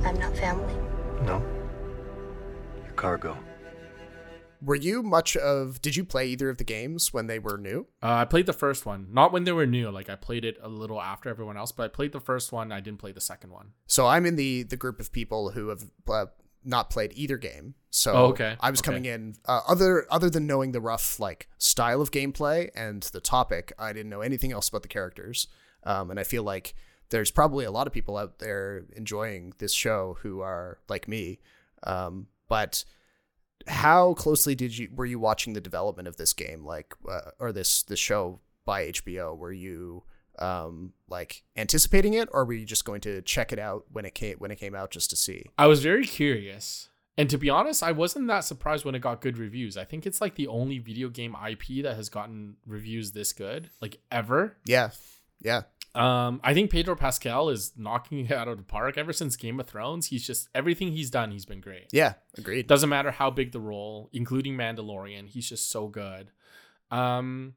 [0.05, 0.73] I'm not family.
[1.23, 1.41] No?
[2.83, 3.37] You're cargo.
[4.61, 5.81] Were you much of?
[5.81, 7.87] Did you play either of the games when they were new?
[8.03, 9.89] Uh, I played the first one, not when they were new.
[9.89, 12.73] Like I played it a little after everyone else, but I played the first one.
[12.73, 13.71] I didn't play the second one.
[13.85, 16.25] So I'm in the the group of people who have uh,
[16.65, 17.75] not played either game.
[17.89, 18.57] So Oh, okay.
[18.59, 18.87] I was Okay.
[18.87, 23.21] coming in uh, other other than knowing the rough like style of gameplay and the
[23.21, 23.71] topic.
[23.79, 25.47] I didn't know anything else about the characters,
[25.87, 26.75] um, and I feel like
[27.09, 31.39] there's probably a lot of people out there enjoying this show who are like me.
[31.83, 32.83] Um, but
[33.67, 37.53] how closely did you were you watching the development of this game, like uh, or
[37.53, 39.35] this this show by HBO?
[39.37, 40.03] Were you
[40.39, 44.13] um like anticipating it or were you just going to check it out when it
[44.13, 46.89] came when it came out just to see I was very curious.
[47.17, 49.75] And to be honest, I wasn't that surprised when it got good reviews.
[49.75, 53.71] I think it's like the only video game IP that has gotten reviews this good,
[53.81, 54.57] like ever.
[54.65, 54.91] yeah
[55.41, 55.63] yeah
[55.95, 59.59] Um, I think Pedro Pascal is knocking it out of the park ever since Game
[59.59, 60.07] of Thrones.
[60.07, 61.87] He's just everything he's done, he's been great.
[61.91, 66.31] yeah agreed doesn't matter how big the role, including Mandalorian, he's just so good.
[66.91, 67.55] Um,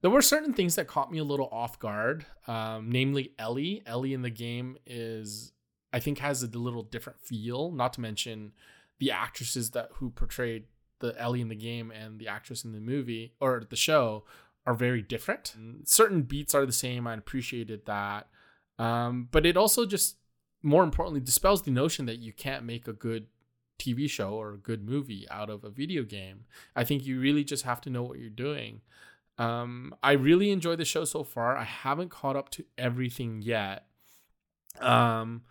[0.00, 2.26] there were certain things that caught me a little off guard.
[2.46, 3.82] Um, namely Ellie.
[3.86, 5.52] Ellie in the game is,
[5.92, 7.70] I think, has a little different feel.
[7.70, 8.52] Not to mention
[8.98, 10.64] the actresses that who portrayed
[10.98, 14.24] the Ellie in the game and the actress in the movie or the show
[14.66, 15.54] are very different.
[15.84, 17.06] Certain beats are the same.
[17.06, 18.28] I appreciated that.
[18.78, 20.16] Um, but it also just
[20.62, 23.26] more importantly dispels the notion that you can't make a good
[23.78, 26.44] TV show or a good movie out of a video game.
[26.76, 28.80] I think you really just have to know what you're doing.
[29.38, 31.56] Um, I really enjoy the show so far.
[31.56, 33.86] I haven't caught up to everything yet.
[34.80, 35.42] Um,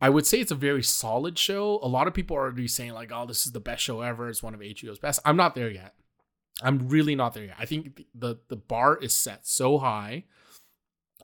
[0.00, 1.78] I would say it's a very solid show.
[1.82, 4.28] A lot of people are already saying like, "Oh, this is the best show ever.
[4.28, 5.94] It's one of HBO's best." I'm not there yet.
[6.62, 7.56] I'm really not there yet.
[7.58, 10.24] I think the the, bar is set so high.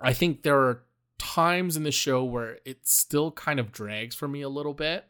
[0.01, 0.83] I think there are
[1.19, 5.07] times in the show where it still kind of drags for me a little bit,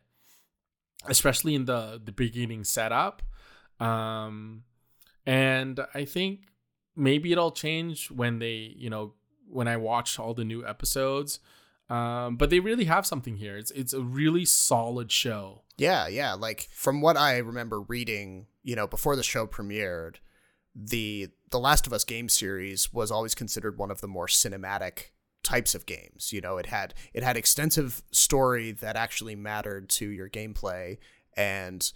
[1.07, 3.23] especially in the the beginning setup.
[3.81, 4.65] Um,
[5.25, 6.41] and I think
[6.97, 9.15] maybe it'll change when they, you know,
[9.49, 11.41] when I watch all the new episodes.
[11.91, 13.57] Um, but they really have something here.
[13.57, 15.63] It's it's a really solid show.
[15.79, 16.35] Yeah, yeah.
[16.35, 20.17] Like from what I remember reading, you know, before the show premiered,
[20.75, 25.11] the the Last of Us game series was always considered one of the more cinematic
[25.43, 26.33] types of games.
[26.33, 30.99] You know, it had it had extensive story that actually mattered to your gameplay
[31.37, 31.91] and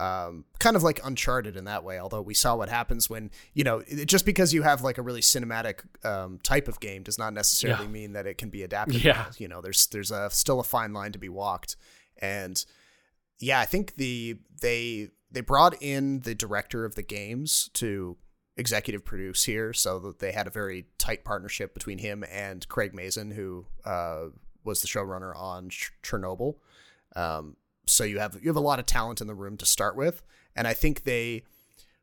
[0.00, 1.98] um, kind of like Uncharted in that way.
[1.98, 5.02] Although we saw what happens when you know it, just because you have like a
[5.02, 7.90] really cinematic um, type of game does not necessarily Yeah.
[7.90, 9.02] mean that it can be adapted.
[9.04, 9.24] Yeah.
[9.24, 9.32] well.
[9.38, 11.76] you know, there's there's a still a fine line to be walked,
[12.20, 12.64] and
[13.40, 18.16] yeah, I think the they they brought in the director of the games to
[18.56, 22.94] executive produce here, so that they had a very tight partnership between him and Craig
[22.94, 24.26] Mazin, who uh,
[24.64, 26.54] was the showrunner on Ch- Chernobyl.
[27.14, 27.56] Um,
[27.88, 30.22] so you have you have a lot of talent in the room to start with,
[30.54, 31.44] and I think they,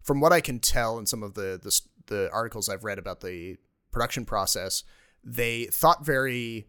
[0.01, 3.21] from what I can tell in some of the the, the articles I've read about
[3.21, 3.57] the
[3.91, 4.83] production process,
[5.23, 6.67] they thought very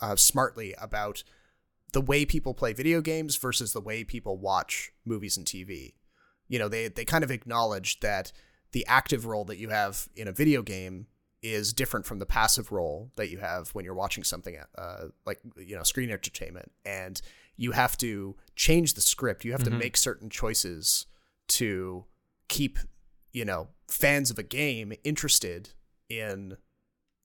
[0.00, 1.24] uh, smartly about
[1.92, 5.94] the way people play video games versus the way people watch movies and TV.
[6.48, 8.32] You know, they they kind of acknowledged that
[8.72, 11.06] the active role that you have in a video game
[11.44, 15.38] is different from the passive role that you have when you're watching something uh, like
[15.56, 17.20] you know screen entertainment, and
[17.56, 19.44] you have to change the script.
[19.44, 21.06] You have to make certain choices
[21.48, 22.04] to
[22.48, 22.78] keep
[23.32, 25.70] you know fans of a game interested
[26.08, 26.56] in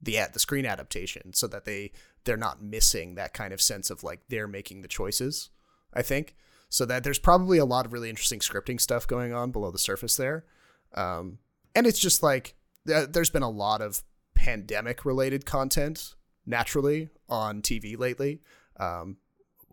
[0.02, 1.92] the ad, the screen adaptation so that they
[2.24, 5.50] they're not missing that kind of sense of like they're making the choices
[5.94, 6.36] i think.
[6.72, 9.80] So that there's probably a lot of really interesting scripting stuff going on below the
[9.80, 10.46] surface there.
[10.94, 11.39] Um,
[11.74, 12.56] and it's just like
[12.88, 14.04] th- there's been a lot of
[14.36, 16.13] pandemic related content
[16.46, 18.42] naturally on tv lately.
[18.80, 19.18] Um,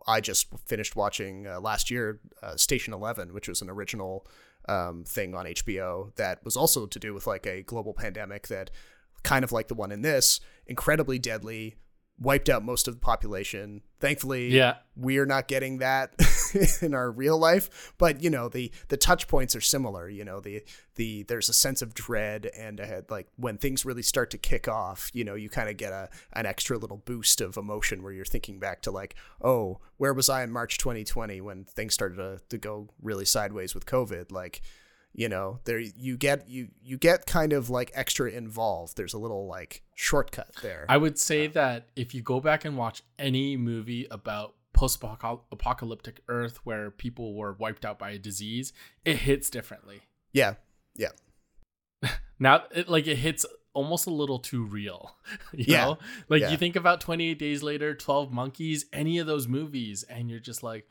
[0.07, 4.27] I just finished watching uh, last year uh, Station Eleven, which was an original
[4.69, 8.71] um, thing on HBO that was also to do with like a global pandemic that,
[9.23, 11.77] kind of like the one in this, incredibly deadly,
[12.19, 13.83] wiped out most of the population.
[14.01, 14.77] Thankfully, Yeah.
[14.97, 16.15] we're not getting that
[16.83, 20.09] in our real life, but you know the the touch points are similar.
[20.09, 20.63] You know the
[20.95, 24.67] the there's a sense of dread and uh, like when things really start to kick
[24.69, 28.13] off, you know you kind of get a an extra little boost of emotion where
[28.13, 32.17] you're thinking back to like, oh, where was I in March 2020 when things started
[32.17, 34.31] to, to go really sideways with COVID?
[34.33, 34.61] Like,
[35.19, 39.19] you know there you get you you get kind of like extra involved there's a
[39.19, 43.57] little like shortcut there I would say that if you go back and watch any
[43.57, 48.73] movie about post-apocalyptic Earth where people were wiped out by a disease,
[49.05, 50.03] it hits differently.
[50.33, 50.55] yeah
[50.95, 51.11] yeah
[52.39, 55.17] Now, it, like it hits almost a little too real.
[55.55, 55.85] You Yeah.
[55.87, 55.99] know,
[56.29, 56.51] like Yeah.
[56.51, 60.41] you think about Twenty Eight Days Later, Twelve Monkeys, any of those movies, and you're
[60.41, 60.87] just like,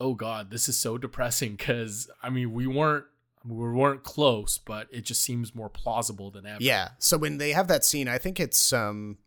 [0.00, 1.56] oh god, this is so depressing.
[1.56, 3.06] Because I mean, we weren't
[3.44, 6.58] we weren't close, but it just seems more plausible than ever.
[6.62, 6.90] Yeah.
[6.98, 9.18] So when they have that scene, I think it's um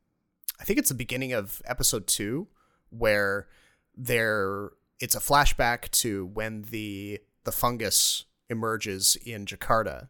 [0.60, 2.48] I think it's the beginning of episode 2
[2.90, 3.48] where
[3.96, 10.10] there it's a flashback to when the the fungus emerges in Jakarta.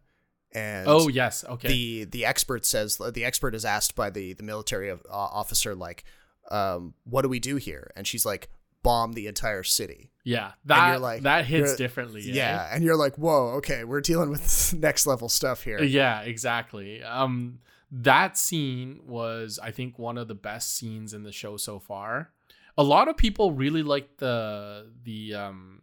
[0.52, 1.44] And Oh yes.
[1.46, 1.68] Okay.
[1.68, 5.74] the the expert says the expert is asked by the the military of- uh, officer
[5.76, 6.04] like
[6.52, 7.92] um what do we do here?
[7.96, 8.50] And she's like
[8.84, 10.12] bomb the entire city.
[10.24, 10.54] Yeah.
[10.66, 12.22] That you're like- that hits differently.
[12.22, 12.34] eh?
[12.34, 17.04] Yeah, and you're like, "Whoa, okay, we're dealing with next level stuff here." Yeah, exactly.
[17.04, 17.60] Um
[17.92, 22.32] that scene was I think one of the best scenes in the show so far.
[22.78, 25.82] A lot of people really liked the the um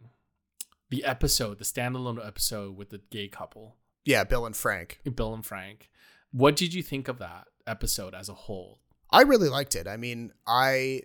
[0.89, 4.99] the episode, the standalone episode with the gay couple, Yeah, Bill and Frank.
[5.15, 5.89] Bill and Frank.
[6.31, 8.79] What did you think of that episode as a whole?
[9.09, 9.87] I really liked it.
[9.87, 11.03] I mean, I,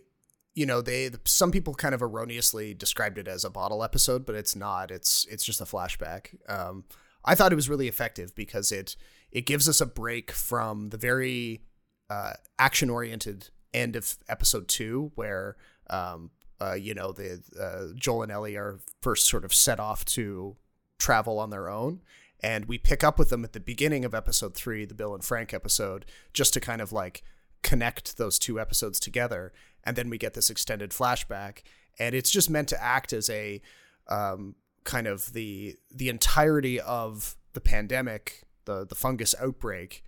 [0.57, 4.35] you know, they some people kind of erroneously described it as a bottle episode, but
[4.35, 4.91] it's not.
[4.91, 6.35] It's it's just a flashback.
[6.49, 6.85] Um,
[7.25, 8.97] I thought it was really effective because it
[9.31, 11.61] it gives us a break from the very
[12.09, 15.57] uh, action oriented end of episode two, where
[15.91, 20.07] um, uh, you know the uh, Joel and Ellie are first sort of set off
[20.07, 20.57] to
[20.99, 22.01] travel on their own.
[22.41, 25.25] And we pick up with them at the beginning of episode three, the Bill and
[25.25, 27.23] Frank episode, just to kind of like
[27.63, 29.53] connect those two episodes together
[29.85, 31.59] and then we get this extended flashback.
[31.99, 33.63] And it's just meant to act as a
[34.09, 40.03] um, kind of the the entirety of the pandemic the the fungus outbreak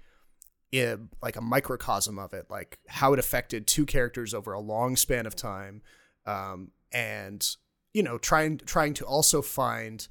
[1.22, 5.26] like a microcosm of it like how it affected two characters over a long span
[5.26, 5.82] of time
[6.26, 7.56] um, and
[7.92, 10.08] you know trying trying to also find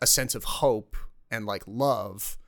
[0.00, 0.96] a sense of hope
[1.30, 2.38] and like love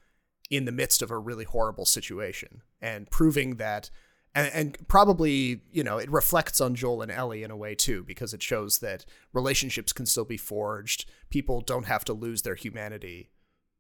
[0.49, 3.91] in the midst of a really horrible situation and proving that
[4.35, 8.03] and, and probably you know it reflects on joel and ellie in a way too
[8.03, 11.09] because it shows that relationships can still be forged.
[11.31, 13.31] People don't have to lose their humanity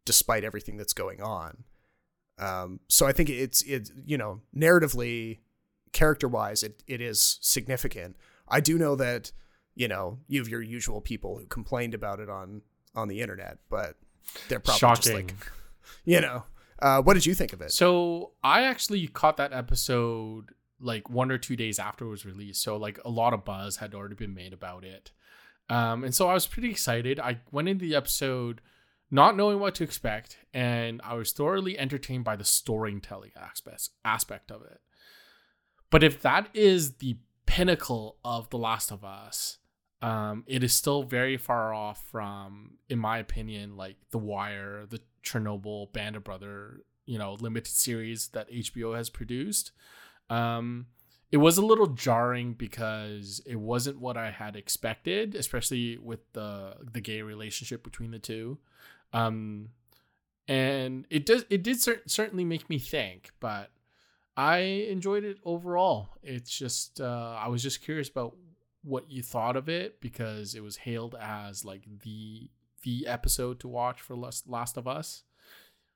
[0.04, 1.64] despite everything that's going on.
[2.38, 5.38] Um, so i think it's it you know narratively
[5.92, 8.16] character wise it, it is significant.
[8.48, 9.32] I do know that
[9.74, 12.62] you know you have your usual people who complained about it on
[12.94, 13.96] on the internet but
[14.48, 15.34] they're probably just like
[16.04, 16.44] you know
[16.84, 21.30] uh, what did you think of it So I actually caught that episode like one
[21.30, 22.62] or two days after it was released.
[22.62, 25.10] So like a lot of buzz had already been made about it.
[25.70, 27.18] Um, and so I was pretty excited.
[27.18, 28.60] I went into the episode
[29.10, 34.50] not knowing what to expect, and I was thoroughly entertained by the storytelling aspect aspect
[34.50, 34.80] of it.
[35.90, 37.16] But if that is the
[37.46, 39.58] pinnacle of The Last of Us,
[40.02, 45.00] um, it is still very far off from, in my opinion, like The Wire, the
[45.24, 49.72] Chernobyl, Band of Brother, you know, limited series that HBO has produced.
[50.30, 50.86] Um,
[51.30, 56.76] it was a little jarring because it wasn't what I had expected, especially with the
[56.92, 58.58] the gay relationship between the two.
[59.12, 59.70] Um,
[60.46, 63.70] and it does it did cer- certainly make me think, but
[64.36, 66.10] I enjoyed it overall.
[66.22, 68.36] It's just uh, I was just curious about
[68.82, 72.50] what you thought of it because it was hailed as like the
[72.84, 75.24] the episode to watch for Last Last of Us,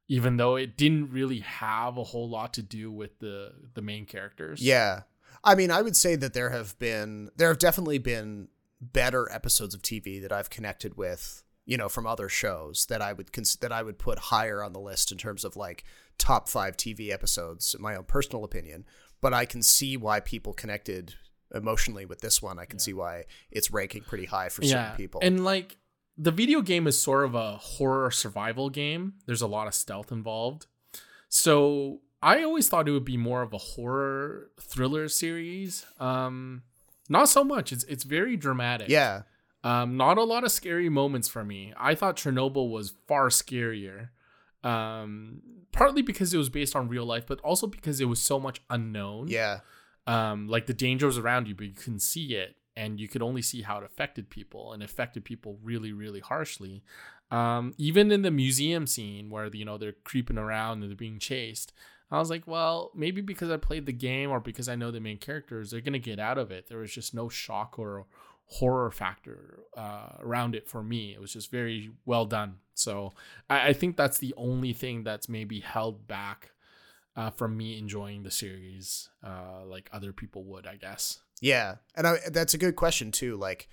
[0.08, 4.04] even though it didn't really have a whole lot to do with the the main
[4.04, 4.60] characters.
[4.60, 5.02] Yeah.
[5.44, 8.48] I mean, I would say that there have been there have definitely been
[8.80, 13.12] better episodes of TV that I've connected with, you know, from other shows that I
[13.12, 15.84] would cons- that I would put higher on the list in terms of like
[16.18, 18.84] top 5 TV episodes, in my own personal opinion,
[19.20, 21.14] but I can see why people connected
[21.54, 22.58] emotionally with this one.
[22.58, 25.20] I can see why it's ranking pretty high for certain people.
[25.22, 25.76] And like
[26.20, 29.14] the video game is sort of a horror survival game.
[29.26, 30.66] There's a lot of stealth involved.
[31.28, 35.86] So I always thought it would be more of a horror thriller series.
[36.00, 36.62] Um
[37.08, 37.72] not so much.
[37.72, 38.88] It's it's very dramatic.
[38.88, 39.22] yeah.
[39.62, 41.72] Um not a lot of scary moments for me.
[41.76, 44.08] I thought Chernobyl was far scarier.
[44.64, 45.42] Um
[45.72, 48.60] partly because it was based on real life, but also because it was so much
[48.70, 49.60] unknown Yeah.
[50.06, 53.22] um, like the danger was around you, but you couldn't see it, and you could
[53.22, 56.84] only see how it affected people, and affected people really, really harshly.
[57.30, 61.18] Um, even in the museum scene where you know they're creeping around and they're being
[61.18, 61.72] chased,
[62.10, 65.00] I was like, well, maybe because I played the game or because I know the
[65.00, 66.68] main characters, they're gonna get out of it.
[66.68, 68.06] There was just no shock or
[68.46, 71.12] horror factor uh, around it for me.
[71.12, 72.56] It was just very well done.
[72.74, 73.12] So
[73.50, 76.52] I, I think that's the only thing that's maybe held back
[77.14, 81.20] uh, from me enjoying the series uh, like other people would, I guess.
[81.40, 83.36] Yeah, and I, that's a good question too.
[83.36, 83.68] Like,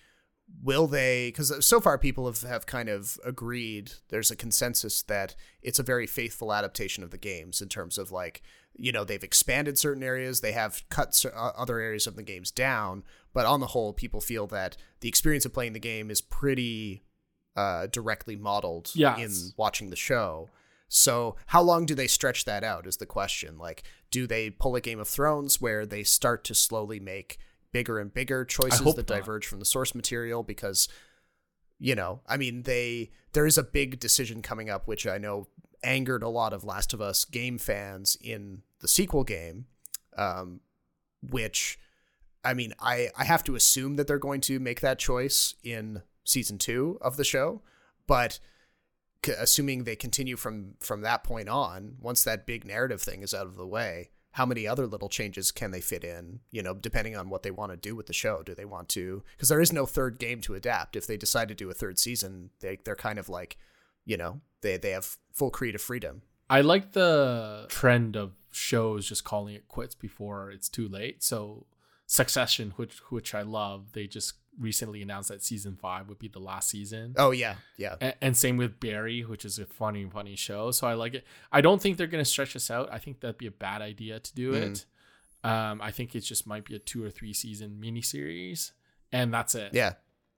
[0.63, 1.30] will they?
[1.30, 3.93] Because so far people have have kind of agreed.
[4.09, 8.11] There's a consensus that it's a very faithful adaptation of the games in terms of
[8.11, 8.41] like
[8.78, 12.51] you know they've expanded certain areas they have cut uh, other areas of the games
[12.51, 16.20] down but on the whole people feel that the experience of playing the game is
[16.20, 17.01] pretty
[17.55, 19.18] uh, directly modeled Yes.
[19.18, 20.49] in watching the show
[20.89, 24.76] so how long do they stretch that out is the question like do they pull
[24.76, 27.38] a game of thrones where they start to slowly make
[27.72, 29.07] bigger and bigger choices that not.
[29.07, 30.88] diverge from the source material because
[31.80, 35.47] you know i mean they there is a big decision coming up which i know
[35.84, 39.66] angered a lot of last of us game fans in the sequel game
[40.18, 40.61] um,
[41.22, 41.78] which
[42.43, 46.01] i mean i i have to assume that they're going to make that choice in
[46.24, 47.61] season two of the show
[48.07, 48.39] but
[49.26, 53.34] c- assuming they continue from from that point on once that big narrative thing is
[53.34, 56.73] out of the way how many other little changes can they fit in you know
[56.73, 58.43] depending on what they want to do with the show.
[58.43, 60.95] Do they want to because there is no third game to adapt.
[60.95, 63.57] If they decide to do a third season they they're kind of like
[64.05, 66.21] you know they they have full creative freedom.
[66.49, 71.23] I like the trend of shows just calling it quits before it's too late.
[71.23, 71.65] So
[72.07, 76.39] Succession, which which I love, they just recently announced that season five would be the
[76.39, 77.13] last season.
[77.17, 80.71] oh yeah yeah And, and same with Barry, which is a funny, funny show.
[80.71, 81.25] So I like it.
[81.51, 82.89] I don't think they're going to stretch this out.
[82.91, 84.85] I think that'd be a bad idea to do it.
[85.43, 88.71] Um, I think it just might be a two or three season miniseries,
[89.11, 89.73] and that's it.
[89.73, 89.93] yeah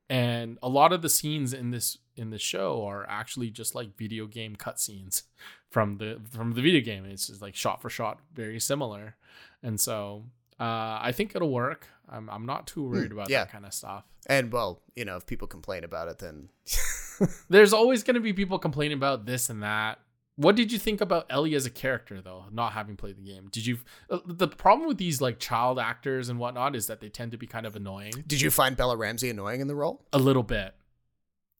[0.10, 3.96] And a lot of the scenes in this in the show are actually just like
[3.98, 5.24] video game cutscenes
[5.70, 7.06] from the from the video game.
[7.06, 9.16] It's just like shot for shot, very similar.
[9.64, 10.26] And so
[10.60, 11.88] uh, I think it'll work.
[12.10, 13.40] I'm I'm not too worried about yeah.
[13.46, 14.06] that kind of stuff.
[14.28, 16.50] and well you know if people complain about it then
[17.50, 20.00] There's always going to be people complaining about this and that.
[20.36, 23.48] What did you think about Ellie as a character, though, not having played the game?
[23.52, 23.80] Did you?
[24.12, 27.38] uh, The problem with these like child actors and whatnot is that they tend to
[27.40, 28.14] be kind of annoying.
[28.28, 30.76] did you find bella ramsey annoying in the role A little bit,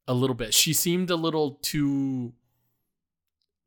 [0.06, 0.54] a little bit.
[0.54, 2.34] She seemed a little too,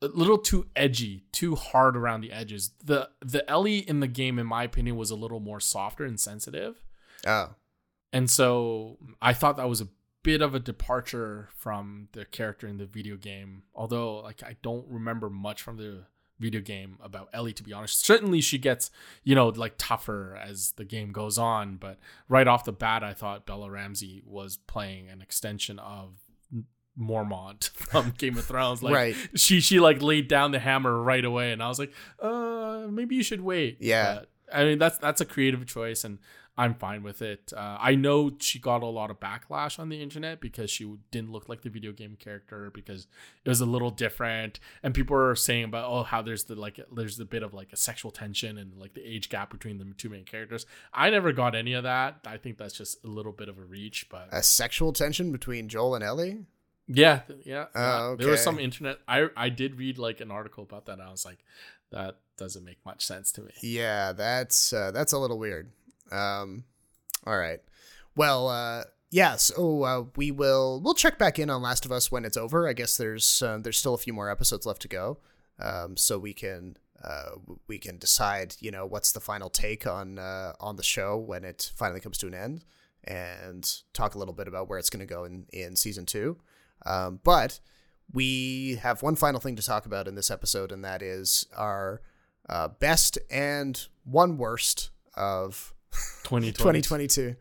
[0.02, 2.72] a little too edgy, too hard around the edges.
[2.84, 6.18] the The Ellie in the game, in my opinion, was a little more softer and
[6.18, 6.82] sensitive.
[7.26, 7.50] oh
[8.12, 9.88] And so I thought that was a
[10.22, 13.62] bit of a departure from the character in the video game.
[13.74, 16.04] Although like I don't remember much from the
[16.38, 18.04] video game about Ellie to be honest.
[18.04, 18.90] Certainly she gets,
[19.22, 21.98] you know, like tougher as the game goes on, but
[22.28, 26.16] right off the bat I thought Bella Ramsey was playing an extension of
[26.98, 28.82] Mormont from Game of Thrones.
[28.82, 29.16] Like Right.
[29.34, 33.16] she she like laid down the hammer right away and I was like, uh maybe
[33.16, 33.78] you should wait.
[33.80, 34.20] Yeah.
[34.20, 36.18] But, I mean that's that's a creative choice and
[36.56, 37.50] I'm fine with it.
[37.56, 41.32] Uh, I know she got a lot of backlash on the internet because she didn't
[41.32, 43.06] look like the video game character because
[43.42, 46.78] it was a little different, and people were saying about oh how there's the like
[46.94, 49.86] there's a bit of like a sexual tension and like the age gap between the
[49.96, 50.66] two main characters.
[50.92, 52.18] I never got any of that.
[52.26, 55.68] I think that's just a little bit of a reach, but a sexual tension between
[55.70, 56.44] joel and ellie
[56.86, 57.66] yeah, yeah.
[57.74, 58.16] Oh, yeah.
[58.18, 58.98] There was some internet.
[59.06, 60.94] I I did read like an article about that.
[60.94, 61.38] and I was like,
[61.90, 63.52] that doesn't make much sense to me.
[63.62, 65.70] Yeah, that's uh, that's a little weird.
[66.10, 66.64] Um,
[67.26, 67.60] all right.
[68.16, 69.36] Well, uh, yeah.
[69.36, 72.68] So uh, we will we'll check back in on Last of Us when it's over.
[72.68, 75.18] I guess there's uh, there's still a few more episodes left to go,
[75.60, 77.32] um, so we can uh,
[77.68, 81.44] we can decide you know what's the final take on uh, on the show when
[81.44, 82.64] it finally comes to an end,
[83.04, 86.38] and talk a little bit about where it's going to go in in season two.
[86.84, 87.60] Um, but
[88.12, 92.02] we have one final thing to talk about in this episode, and that is our
[92.48, 95.72] uh, best and one worst of
[96.24, 96.82] 2020.
[96.82, 97.36] 2022.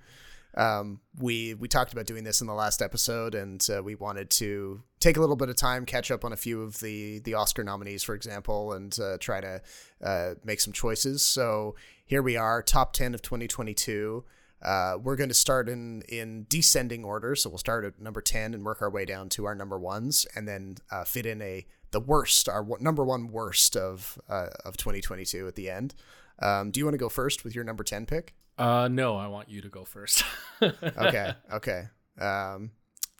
[0.56, 4.30] Um, we we talked about doing this in the last episode, and uh, we wanted
[4.32, 7.36] to take a little bit of time, catch up on a few of the the
[7.36, 9.62] Oscar nominees, for example, and uh, try to
[10.04, 11.22] uh, make some choices.
[11.22, 11.76] So
[12.06, 14.26] here we are, top 10 of 2022.
[14.62, 18.54] Uh, we're going to start in in descending order, so we'll start at number 10
[18.54, 21.66] and work our way down to our number ones, and then uh, fit in a
[21.92, 25.96] the worst, our w- number one worst of uh, of 2022 at the end.
[26.40, 28.34] Um, do you want to go first with your number 10 pick?
[28.58, 30.24] Uh, no, I want you to go first.
[30.62, 31.84] okay, okay.
[32.20, 32.72] Um,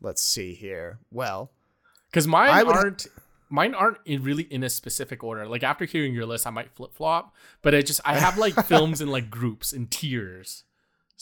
[0.02, 1.00] let's see here.
[1.12, 1.52] Well,
[2.10, 3.08] because mine would ha- aren't
[3.50, 5.48] mine aren't in really in a specific order.
[5.48, 8.54] Like after hearing your list, I might flip flop, but I just I have like
[8.66, 10.64] films in like groups in tiers.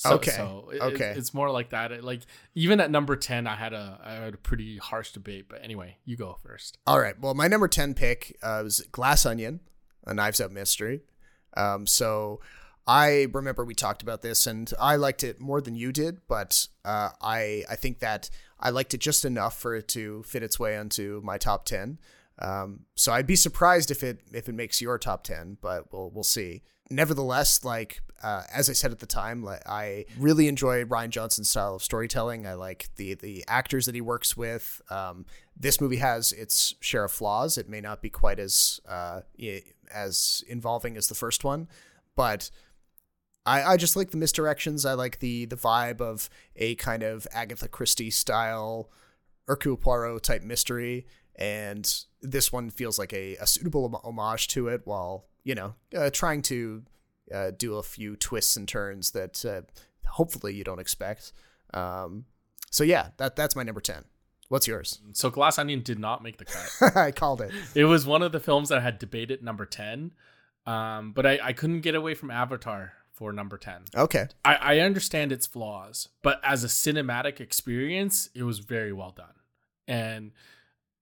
[0.01, 1.13] So, Okay, so it- okay.
[1.17, 1.91] it's more like that.
[1.91, 2.21] It- like
[2.55, 5.47] even at number ten, I had a I had a pretty harsh debate.
[5.49, 6.77] But anyway, you go first.
[6.87, 7.19] all right.
[7.19, 9.59] Well, my number ten pick uh, was Glass Onion,
[10.07, 11.01] a Knives Out mystery.
[11.57, 12.39] Um, so
[12.87, 16.67] I remember we talked about this, and I liked it more than you did, but
[16.85, 20.57] uh, I I think that I liked it just enough for it to fit its
[20.57, 21.99] way onto my top ten.
[22.39, 26.09] Um, so I'd be surprised if it if it makes your top ten, but we'll
[26.09, 26.63] we'll see.
[26.89, 31.49] Nevertheless, like uh, as I said at the time, like, I really enjoy Rian Johnson's
[31.49, 32.47] style of storytelling.
[32.47, 34.81] I like the the actors that he works with.
[34.89, 35.25] Um,
[35.57, 37.57] this movie has its share of flaws.
[37.57, 39.21] It may not be quite as uh,
[39.93, 41.67] as involving as the first one,
[42.15, 42.49] but
[43.45, 44.87] I, I just like the misdirections.
[44.87, 48.89] I like the the vibe of a kind of Agatha Christie style
[49.47, 51.07] Hercule Poirot type mystery,
[51.39, 56.09] and this one feels like a, a suitable homage to it, while you know uh,
[56.11, 56.83] trying to
[57.33, 59.61] uh, do a few twists and turns that uh,
[60.05, 61.31] hopefully you don't expect.
[61.73, 62.25] Um,
[62.69, 64.03] so yeah, that that's my number ten.
[64.49, 64.99] What's yours?
[65.13, 66.95] So Glass Onion did not make the cut.
[66.97, 67.51] I called it.
[67.73, 70.11] It was one of the films that I had debated number ten,
[70.65, 73.83] um, but I, I couldn't get away from Avatar for number ten.
[73.95, 74.27] Okay.
[74.43, 79.35] I, I understand its flaws, but as a cinematic experience, it was very well done.
[79.87, 80.31] And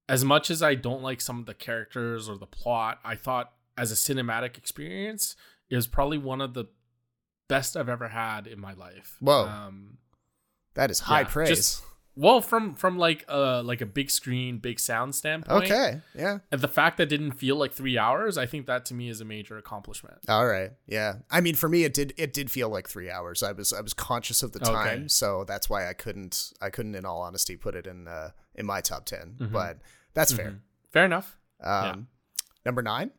[0.09, 3.51] as much as I don't like some of the characters or the plot, I thought
[3.77, 5.35] as a cinematic experience,
[5.69, 6.65] it was probably one of the
[7.47, 9.17] best I've ever had in my life.
[9.19, 9.45] Whoa.
[9.47, 9.97] Um,
[10.73, 11.49] that is high yeah, praise.
[11.49, 11.83] just-
[12.19, 15.65] well, from from like uh like a big screen, big sound standpoint.
[15.65, 16.01] okay.
[16.15, 16.39] Yeah.
[16.51, 19.07] And the fact that it didn't feel like three hours, I think that to me
[19.09, 20.17] is a major accomplishment.
[20.27, 20.71] All right.
[20.87, 21.17] Yeah.
[21.29, 22.15] I mean, for me, it did.
[22.17, 23.43] It did feel like three hours.
[23.43, 23.71] I was.
[23.71, 24.71] I was conscious of the Okay.
[24.71, 26.53] time, so that's why I couldn't.
[26.59, 29.51] I couldn't, in all honesty, put it in uh, in my top 10 Mhm.
[29.51, 29.77] But
[30.17, 30.51] that's fair.
[30.51, 30.59] Mhm.
[30.91, 31.37] Fair enough.
[31.61, 32.07] Um,
[32.65, 33.11] Number nine.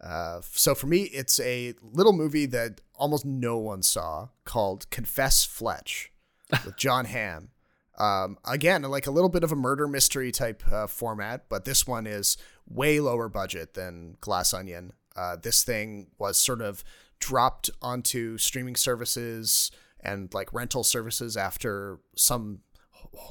[0.00, 5.44] Uh, so for me, it's a little movie that almost no one saw called Confess
[5.44, 6.10] Fletch
[6.64, 7.50] with Jon Hamm.
[7.98, 11.86] Um, again, like a little bit of a murder mystery type uh, format, but this
[11.86, 14.94] one is way lower budget than Glass Onion.
[15.14, 16.82] Uh, this thing was sort of
[17.18, 19.70] dropped onto streaming services
[20.02, 22.60] and like rental services after some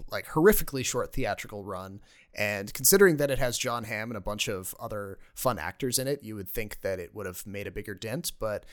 [0.10, 2.02] like horrifically short theatrical run.
[2.34, 6.08] And considering that it has Jon Hamm and a bunch of other fun actors in
[6.08, 8.32] it, you would think that it would have made a bigger dent.
[8.40, 8.66] But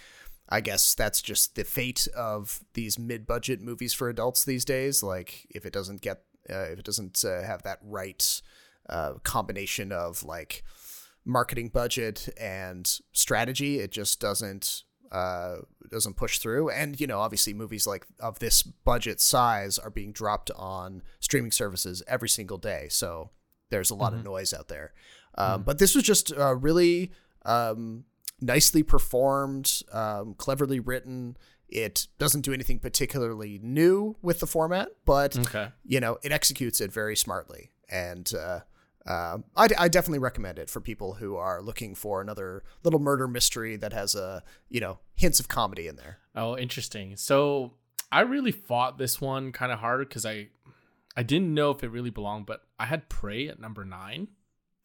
[0.49, 5.03] I guess that's just the fate of these mid-budget movies for adults these days.
[5.03, 8.43] Like if it doesn't get, uh, if it doesn't uh, have that right
[8.89, 10.63] uh, combination of like
[11.25, 15.57] marketing budget and strategy, it just doesn't uh
[15.91, 16.69] doesn't push through.
[16.71, 21.53] And you know obviously movies like of this budget size are being dropped on streaming
[21.53, 22.89] services every single day.
[22.91, 23.31] So
[23.71, 24.93] there's a lot of noise out there.
[25.39, 27.13] Um, but this was just uh, really
[27.45, 28.05] um,
[28.41, 31.37] nicely performed um, cleverly written.
[31.69, 35.69] It doesn't do anything particularly new with the format but Okay.
[35.85, 37.71] you know it executes it very smartly.
[37.89, 38.61] And uh,
[39.07, 43.29] uh, I, I definitely recommend it for people who are looking for another little murder
[43.29, 47.17] mystery that has a you know hints of comedy in there Oh, interesting.
[47.17, 47.73] So
[48.13, 50.49] I really fought this one kind of hard because I
[51.17, 54.29] I didn't know if it really belonged, but I had Prey at number nine,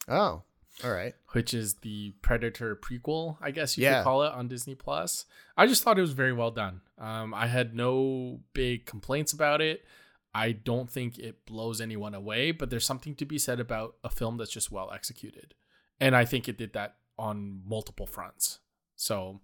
[0.07, 0.43] oh
[0.85, 3.97] all right which is the Predator prequel, I guess you Yeah.
[3.99, 5.25] could call it on Disney Plus.
[5.57, 6.81] I just thought it was very well done.
[6.97, 9.83] Um, I had no big complaints about it.
[10.33, 14.09] I don't think it blows anyone away, but there's something to be said about a
[14.09, 15.53] film that's just well executed.
[15.99, 18.59] And I think it did that on multiple fronts.
[18.95, 19.41] So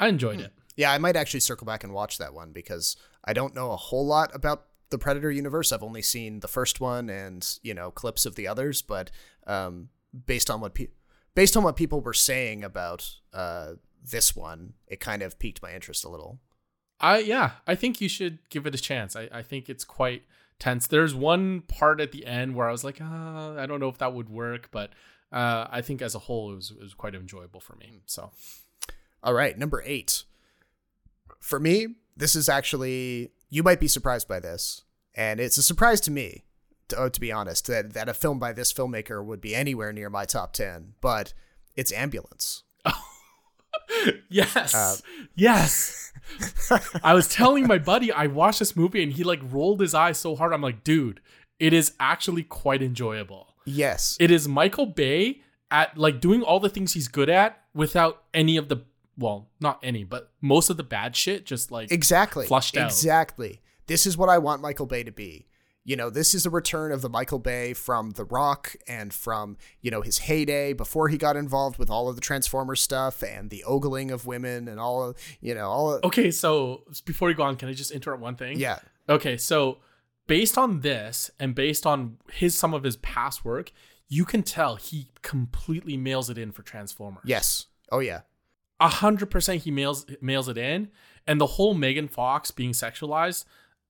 [0.00, 0.52] I enjoyed it.
[0.76, 3.76] yeah i might actually circle back and watch that one because i don't know a
[3.76, 7.92] whole lot about the predator universe i've only seen the first one and you know
[7.92, 9.12] clips of the others but
[9.46, 9.88] um,
[10.26, 10.88] based on what pe-
[11.36, 15.72] based on what people were saying about uh, this one it kind of piqued my
[15.72, 16.40] interest a little
[17.00, 19.16] I yeah, I think you should give it a chance.
[19.16, 20.22] I, I think it's quite
[20.58, 20.86] tense.
[20.86, 23.98] There's one part at the end where I was like, uh, I don't know if
[23.98, 24.90] that would work, but
[25.32, 28.00] uh, I think as a whole it was it was quite enjoyable for me.
[28.06, 28.30] So
[29.22, 30.24] All right, number eight.
[31.40, 34.82] For me, this is actually you might be surprised by this,
[35.14, 36.44] and it's a surprise to me,
[36.88, 39.92] to, oh, to be honest, that that a film by this filmmaker would be anywhere
[39.92, 40.94] near my top ten.
[41.00, 41.32] But
[41.74, 42.63] it's Ambulance.
[44.28, 44.96] Yes, Uh,
[45.34, 46.12] yes.
[47.02, 50.18] I was telling my buddy I watched this movie and he like rolled his eyes
[50.18, 50.52] so hard.
[50.52, 51.20] I'm like, dude,
[51.58, 53.54] it is actually quite enjoyable.
[53.66, 58.24] Yes, It is Michael Bay at like doing all the things he's good at without
[58.34, 58.82] any of the
[59.16, 62.90] well, not any, but most of the bad shit just like exactly, flushed out.
[62.90, 63.60] Exactly.
[63.86, 65.46] This is what I want Michael Bay to be.
[65.86, 69.58] You know, this is a return of the Michael Bay from The Rock and from,
[69.82, 73.50] you know, his heyday before he got involved with all of the Transformers stuff and
[73.50, 77.34] the ogling of women and all of, you know, all of, Okay, so before you
[77.36, 78.58] go on, can I just interrupt one thing?
[78.58, 78.78] yeah.
[79.10, 79.78] Okay, so
[80.26, 83.70] based on this and based on his some of his past work,
[84.08, 87.24] you can tell he completely mails it in for Transformers.
[87.26, 87.66] Yes.
[87.92, 88.20] Oh yeah.
[88.80, 90.88] a hundred percent he mails mails it in,
[91.26, 93.44] and the whole Megan Fox being sexualized.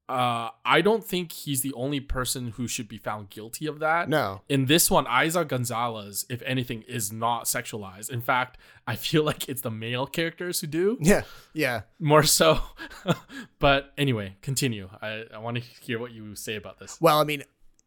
[0.07, 4.09] Uh, I don't think he's the only person who should be found guilty of that.
[4.09, 4.43] No.
[4.51, 8.11] In this one, Eiza Gonzalez, if anything, is not sexualized.
[8.11, 11.23] In fact, I feel like it's the male characters who do Yeah.
[11.55, 11.83] Yeah.
[11.99, 12.61] more so.
[13.59, 14.91] but anyway, continue.
[15.01, 17.01] I, I want to hear what you say about this.
[17.01, 17.43] Well, I mean,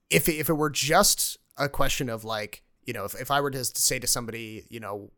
[0.09, 3.41] if it, if it were just a question of like, you know, if, if I
[3.41, 5.11] were to say to somebody, you know,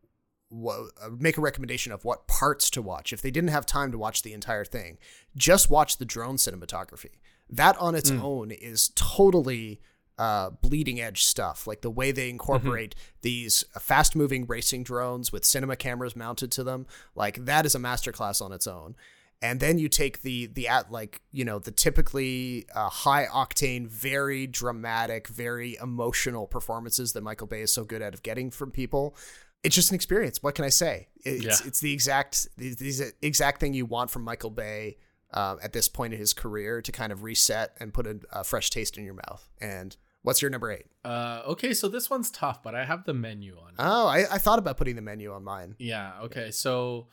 [0.52, 3.98] uh, make a recommendation of what parts to watch, if they didn't have time to
[3.98, 4.98] watch the entire thing,
[5.36, 7.18] just watch the drone cinematography.
[7.48, 9.80] That on its own is totally
[10.18, 11.66] uh, bleeding edge stuff.
[11.66, 16.64] Like the way they incorporate these fast moving racing drones with cinema cameras mounted to
[16.64, 18.96] them, like that is a masterclass on its own.
[19.42, 23.88] And then you take the the at like you know the typically uh, high octane
[23.88, 28.70] very dramatic very emotional performances that michael bay is so good at of getting from
[28.70, 29.16] people
[29.64, 31.56] it's just an experience what can i say it's, Yeah.
[31.68, 34.96] it's the exact the, the exact thing you want from michael bay
[35.32, 38.42] uh, at this point in his career to kind of reset and put a, a
[38.42, 40.86] fresh taste in your mouth and what's your number eight?
[41.04, 43.68] Uh, okay, so this one's tough, but I have the menu on.
[43.70, 43.74] it.
[43.78, 46.14] Oh, I, I thought about putting the menu on mine Yeah.
[46.24, 46.50] Okay.
[46.50, 47.06] So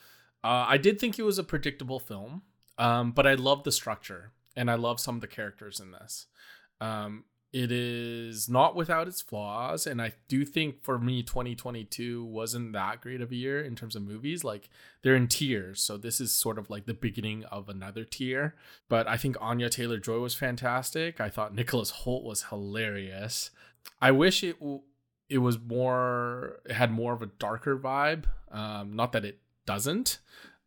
[0.43, 2.41] uh, I did think it was a predictable film,
[2.79, 6.25] um, but I love the structure and I love some of the characters in this.
[6.81, 12.73] Um, it is not without its flaws, and I do think for me, 2022 wasn't
[12.73, 14.43] that great of a year in terms of movies.
[14.43, 14.69] Like
[15.01, 18.55] they're in tiers, so this is sort of like the beginning of another tier.
[18.89, 21.21] But I think Anya Taylor Joy was fantastic.
[21.21, 23.51] I thought Nicholas Hoult was hilarious.
[24.01, 24.57] I wish it
[25.29, 28.25] it was more it had more of a darker vibe.
[28.51, 30.19] Um, not that it doesn't,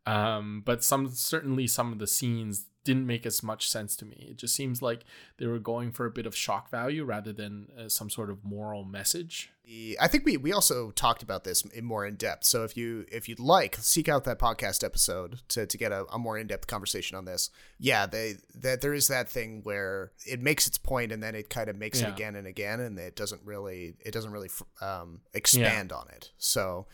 [0.07, 4.29] um, but some certainly some of the scenes didn't make as much sense to me.
[4.31, 5.05] It just seems like
[5.37, 8.43] they were going for a bit of shock value rather than uh, some sort of
[8.43, 9.53] moral message.
[10.01, 12.45] I think we we also talked about this in more in depth.
[12.45, 16.07] So if you if you'd like, seek out that podcast episode to, to get a,
[16.11, 17.51] a more in depth conversation on this.
[17.79, 21.51] Yeah, they that there is that thing where it makes its point and then it
[21.51, 22.09] kind of makes Yeah.
[22.09, 26.31] it again and again, and it doesn't really it doesn't really um, expand on it.
[26.39, 26.87] So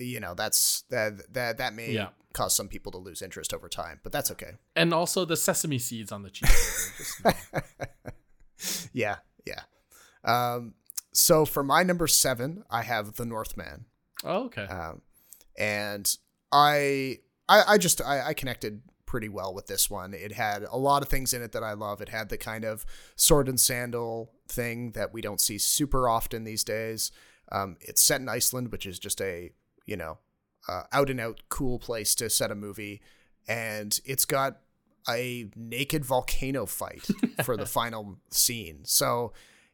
[0.00, 2.08] you know that's that that that may Yeah.
[2.32, 4.52] cause some people to lose interest over time, but that's okay.
[4.76, 7.22] And also the sesame seeds on the just-
[8.92, 9.62] Yeah, yeah.
[10.24, 10.74] Um,
[11.12, 13.86] so for my number seven, I have The Northman.
[14.24, 14.64] oh, okay.
[14.64, 15.00] um,
[15.58, 16.16] and
[16.52, 20.14] I, I I just I, I connected pretty well with this one.
[20.14, 22.00] It had a lot of things in it that I love.
[22.00, 22.84] It had the kind of
[23.16, 27.10] sword and sandal thing that we don't see super often these days.
[27.50, 29.50] Um, it's set in Iceland, which is just a
[29.90, 30.18] you know
[30.68, 33.02] uh, out and out cool place to set a movie,
[33.48, 34.60] and it's got
[35.08, 37.06] a naked volcano fight
[37.44, 38.80] for the final scene.
[38.84, 39.32] So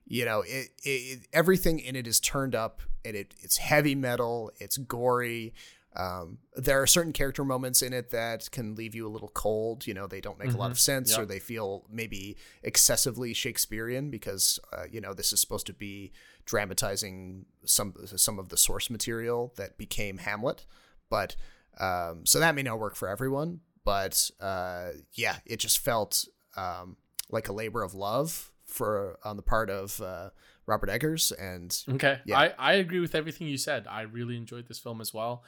[0.09, 4.53] you know it, it everything in it is turned up and it it's heavy metal
[4.61, 5.53] it's gory
[5.97, 9.85] um, there are certain character moments in it that can leave you a little cold
[9.85, 11.19] you know they don't make a lot of sense Yep.
[11.21, 16.13] or they feel maybe excessively shakespearean because uh, you know this is supposed to be
[16.47, 20.65] dramatizing some some of the source material that became hamlet
[21.11, 21.37] but
[21.79, 26.25] um, so that may not work for everyone but uh, yeah it just felt
[26.57, 26.97] um,
[27.31, 30.31] like a labor of love for on the part of uh,
[30.67, 32.19] Robert Eggers, and Okay.
[32.25, 32.39] Yeah.
[32.39, 33.87] I, I agree with everything you said.
[33.89, 35.45] I really enjoyed this film as well.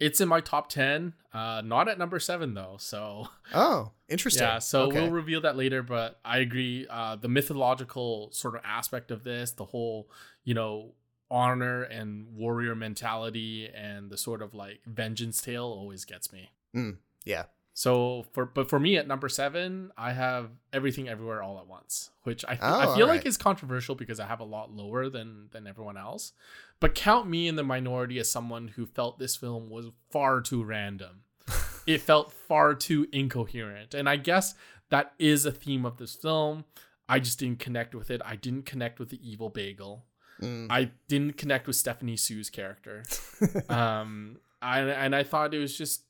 [0.00, 2.76] It's in my top 10, uh, not at number seven, though.
[2.78, 4.42] So, oh, interesting.
[4.42, 5.00] yeah, so Okay.
[5.02, 5.82] we'll reveal that later.
[5.82, 6.86] But I agree.
[6.88, 10.10] Uh, the mythological sort of aspect of this, the whole,
[10.42, 10.94] you know,
[11.30, 16.50] honor and warrior mentality and the sort of like vengeance tale always gets me.
[16.74, 21.58] Mm, yeah, So for but for me at number seven, I have everything everywhere all
[21.58, 24.44] at once, which I th- I Oh, feel like is controversial because I have a
[24.44, 26.32] lot lower than than everyone else.
[26.80, 30.64] But count me in the minority as someone who felt this film was far too
[30.64, 31.22] random.
[31.86, 34.54] it felt far too incoherent, and I guess
[34.90, 36.64] that is a theme of this film.
[37.08, 38.20] I just didn't connect with it.
[38.24, 40.04] I didn't connect with the evil bagel.
[40.40, 40.68] Mm.
[40.70, 43.02] I didn't connect with Stephanie Hsu's character.
[43.68, 46.04] um, I, and I thought it was just,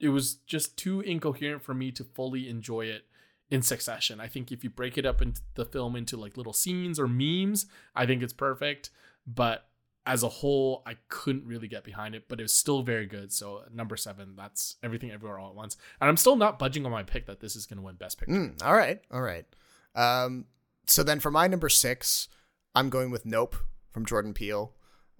[0.00, 3.04] it was just too incoherent for me to fully enjoy it
[3.50, 4.20] in succession.
[4.20, 7.06] I think if you break it up into the film into like little scenes or
[7.08, 8.90] memes, I think it's perfect.
[9.26, 9.66] But
[10.06, 13.32] as a whole, I couldn't really get behind it, but it was still very good.
[13.32, 15.76] So number seven, that's everything everywhere all at once.
[16.00, 18.18] And I'm still not budging on my pick that this is going to win Best
[18.18, 18.32] Picture.
[18.34, 19.44] Mm, all right, all right.
[19.94, 20.46] Um,
[20.86, 22.28] so then for my number six,
[22.74, 23.56] I'm going with Nope
[23.90, 24.72] from Jordan Peele.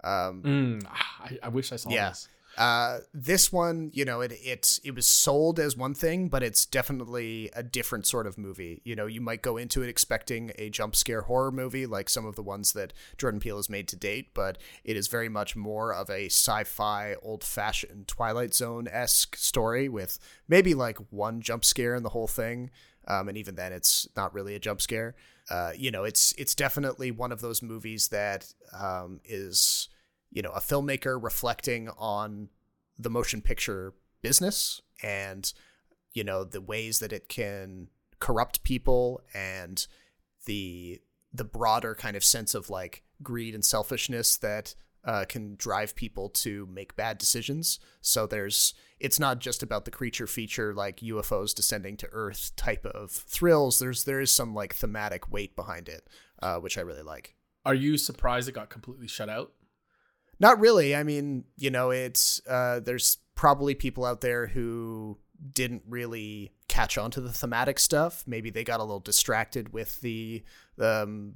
[0.03, 2.09] Um, Mm, ah, I, I wish I saw Yeah.
[2.09, 2.27] this.
[2.57, 6.65] Uh, this one, you know, it it it was sold as one thing, but it's
[6.65, 8.81] definitely a different sort of movie.
[8.83, 12.25] You know, you might go into it expecting a jump scare horror movie like some
[12.25, 15.55] of the ones that Jordan Peele has made to date, but it is very much
[15.55, 21.95] more of a sci-fi, old-fashioned Twilight Zone esque story with maybe like one jump scare
[21.95, 22.69] in the whole thing,
[23.07, 25.15] um, and even then, it's not really a jump scare.
[25.49, 29.89] Uh, you know, it's it's definitely one of those movies that um, is
[30.31, 32.49] you know, a filmmaker reflecting on
[32.97, 35.53] the motion picture business and,
[36.13, 37.87] you know, the ways that it can
[38.19, 39.87] corrupt people and
[40.45, 41.01] the
[41.33, 46.29] the broader kind of sense of like greed and selfishness that uh, can drive people
[46.29, 47.79] to make bad decisions.
[48.01, 52.85] So there's it's not just about the creature feature like UFOs descending to Earth type
[52.85, 53.79] of thrills.
[53.79, 56.07] There's there is some like thematic weight behind it,
[56.41, 57.35] uh, which I really like.
[57.65, 59.53] Are you surprised it got completely shut out?
[60.41, 60.95] Not really.
[60.95, 65.19] I mean, you know, it's uh, there's probably people out there who
[65.53, 68.23] didn't really catch on to the thematic stuff.
[68.25, 70.43] Maybe they got a little distracted with the
[70.79, 71.33] um,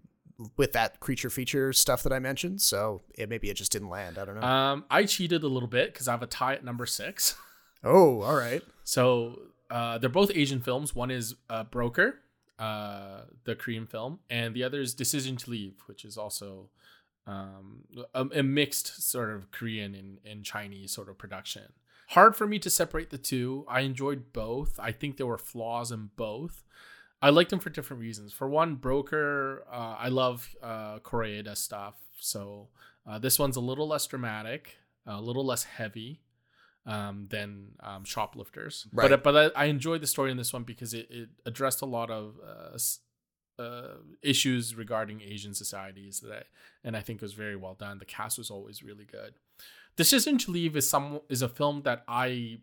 [0.57, 2.61] with that creature feature stuff that I mentioned.
[2.61, 4.17] So it maybe it just didn't land.
[4.17, 4.47] I don't know.
[4.47, 7.35] Um, I cheated a little bit because I have a tie at number six.
[7.87, 8.63] Oh, all right.
[8.83, 9.39] So
[9.69, 10.95] uh, they're both Asian films.
[10.95, 12.15] One is uh, Broker,
[12.57, 16.69] uh, the Korean film, and the other is Decision to Leave, which is also
[17.27, 17.81] um,
[18.13, 21.73] a, a, mixed sort of Korean and, and Chinese sort of production.
[22.09, 23.65] Hard for me to separate the two.
[23.67, 24.79] I enjoyed both.
[24.79, 26.63] I think there were flaws in both.
[27.21, 28.31] I liked them for different reasons.
[28.31, 31.95] For one, Broker, uh, I love uh, Koreeda stuff.
[32.19, 32.67] So
[33.07, 36.21] uh, this one's a little less dramatic, a little less heavy
[36.85, 38.87] um, than um, Shoplifters.
[38.93, 39.09] Right.
[39.09, 41.85] But but I, I enjoyed the story in this one because it, it addressed a
[41.85, 42.77] lot of uh,
[43.57, 46.43] uh, issues regarding Asian societies that I,
[46.83, 47.99] and I think was very well done.
[47.99, 49.35] The cast was always really good.
[49.95, 52.59] Decision to Leave is some is a film that I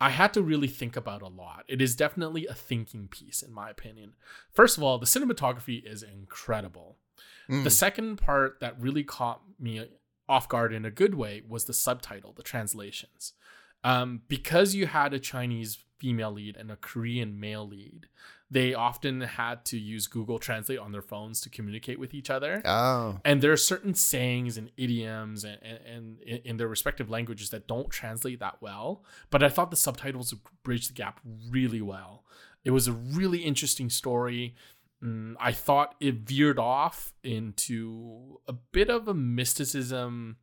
[0.00, 1.64] I had to really think about a lot.
[1.68, 4.14] It is definitely a thinking piece in my opinion.
[4.52, 6.96] First of all, the cinematography is incredible.
[7.48, 7.64] Mm.
[7.64, 9.86] The second part that really caught me
[10.28, 13.34] off guard in a good way was the subtitle, the translations.
[13.84, 18.06] Um, because you had a Chinese female lead and a Korean male lead,
[18.54, 22.62] they often had to use Google Translate on their phones to communicate with each other.
[22.64, 23.18] Oh.
[23.24, 27.66] And there are certain sayings and idioms and, and, and in their respective languages that
[27.66, 29.02] don't translate that well.
[29.30, 30.32] But I thought the subtitles
[30.62, 31.18] bridged the gap
[31.50, 32.22] really well.
[32.64, 34.54] It was a really interesting story.
[35.02, 40.36] Mm, I thought it veered off into a bit of a mysticism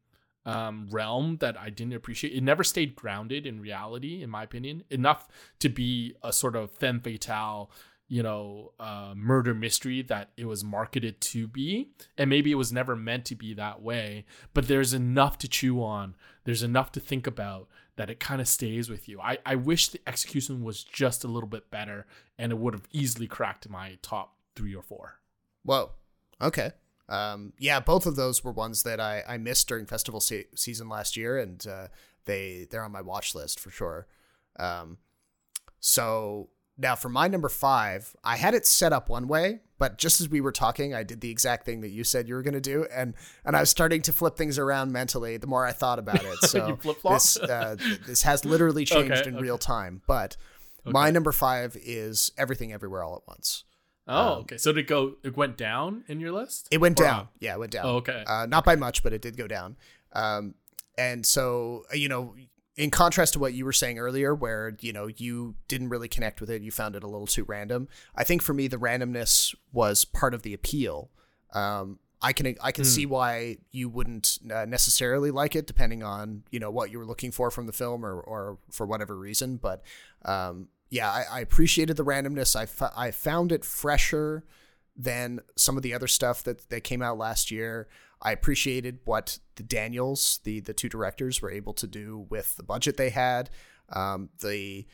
[0.46, 2.34] um, realm that I didn't appreciate.
[2.34, 6.72] It never stayed grounded in reality, in my opinion, enough to be a sort of
[6.72, 7.72] femme fatale
[8.12, 11.92] you know uh, murder mystery that it was marketed to be.
[12.18, 15.82] And maybe it was never meant to be that way but there's enough to chew
[15.82, 16.16] on.
[16.44, 19.22] There's enough to think about that it kind of stays with you.
[19.22, 22.06] I, I wish the execution was just a little bit better
[22.38, 25.20] and it would have easily cracked my top three or four.
[25.64, 25.92] Whoa.
[26.42, 26.72] Okay.
[27.08, 30.88] Um, yeah both of those were ones that i, I missed during festival se- season
[30.88, 31.88] last year and uh,
[32.26, 34.08] they they're on my watch list for sure.
[34.60, 34.98] Um,
[35.80, 40.22] so now, for my number five, I had it set up one way, but just
[40.22, 42.54] as we were talking, I did the exact thing that you said you were going
[42.54, 43.14] to do, and
[43.46, 45.38] and I was starting to flip things around mentally.
[45.38, 47.76] The more I thought about it, so this uh,
[48.08, 49.44] this has literally changed okay, in okay.
[49.44, 50.02] real time.
[50.08, 50.38] But
[50.86, 50.92] okay.
[50.92, 53.64] my number five is Everything Everywhere All at Once.
[54.08, 54.58] Oh, um, okay.
[54.58, 55.16] So did it go?
[55.24, 56.68] It went down in your list.
[56.72, 57.20] It went or down.
[57.20, 57.34] Up?
[57.40, 57.86] Yeah, it went down.
[57.86, 58.24] Oh, okay.
[58.26, 59.78] Uh, not by much, but it did go down.
[60.14, 60.56] Um,
[60.98, 62.36] and so you know,
[62.82, 66.42] in contrast to what you were saying earlier where you know you didn't really connect
[66.42, 69.56] with it you found it a little too random i think for me the randomness
[69.72, 71.12] was part of the appeal.
[71.54, 72.88] Um, i can i can mm.
[72.88, 77.06] see why you wouldn't uh, necessarily like it depending on you know what you were
[77.06, 79.84] looking for from the film or or for whatever reason but
[80.26, 82.56] um, yeah I, I, appreciated the randomness.
[82.56, 84.44] I, f- I found it fresher
[84.96, 87.88] than some of the other stuff that that came out last year
[88.22, 92.64] I appreciated what the Daniels, the the two directors, were able to do with the
[92.64, 93.50] budget they had.
[93.90, 94.86] Um, the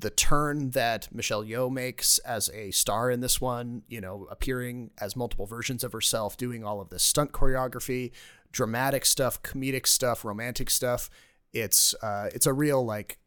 [0.00, 4.90] the turn that Michelle Yeoh makes as a star in this one, you know, appearing
[4.98, 8.12] as multiple versions of herself, doing all of this stunt choreography,
[8.50, 11.10] dramatic stuff, comedic stuff, romantic stuff.
[11.52, 13.18] It's uh, it's a real like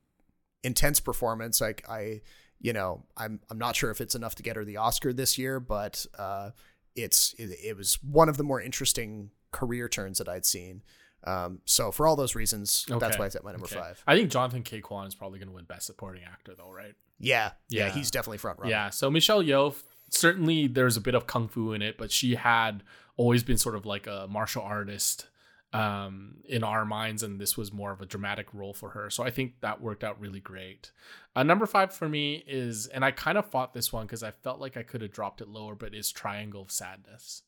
[0.64, 1.62] intense performance.
[1.62, 2.22] Like I,
[2.60, 5.38] you know, I'm I'm not sure if it's enough to get her the Oscar this
[5.38, 6.52] year, but uh,
[6.96, 10.84] it's it, it, was one of the more interesting career turns that I'd seen.
[11.26, 13.00] Um, so for all those reasons, okay.
[13.00, 13.76] that's why it's at my number okay.
[13.76, 14.04] five.
[14.06, 16.96] I think Jonathan Ke Quan is probably going to win Best Supporting Actor, though, right?
[17.20, 18.72] Yeah, yeah, yeah, he's definitely front runner.
[18.72, 19.76] Yeah, so Michelle Yeoh,
[20.10, 22.84] certainly there's a bit of kung fu in it, but she had
[23.16, 25.28] always been sort of like a martial artist
[25.74, 29.10] um, in our minds, and this was more of a dramatic role for her.
[29.10, 30.92] So I think that worked out really great.
[31.36, 34.32] Uh, number five for me is, and I kind of fought this one because I
[34.32, 37.42] felt like I could have dropped it lower, but is Triangle of Sadness.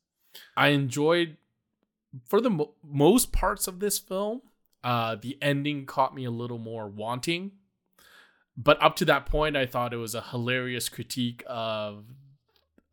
[0.57, 1.37] I enjoyed,
[2.25, 4.41] for the mo- most parts of this film,
[4.83, 7.51] uh, the ending caught me a little more wanting.
[8.57, 12.05] But up to that point, I thought it was a hilarious critique of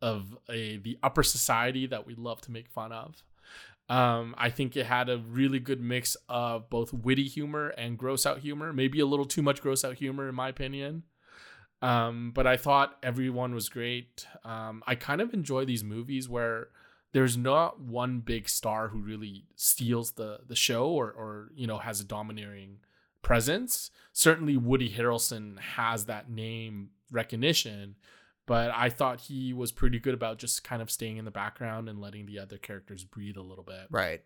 [0.01, 3.23] of a the upper society that we love to make fun of.
[3.89, 8.25] Um, I think it had a really good mix of both witty humor and gross
[8.25, 8.71] out humor.
[8.71, 11.03] Maybe a little too much gross out humor, in my opinion.
[11.81, 14.25] Um, but I thought everyone was great.
[14.45, 16.69] Um, I kind of enjoy these movies where
[17.11, 21.77] there's not one big star who really steals the the show or or you know
[21.77, 22.77] has a domineering
[23.21, 23.91] presence.
[24.13, 27.95] Certainly, Woody Harrelson has that name recognition,
[28.45, 31.87] but I thought he was pretty good about just kind of staying in the background
[31.89, 33.87] and letting the other characters breathe a little bit.
[33.89, 34.21] Right.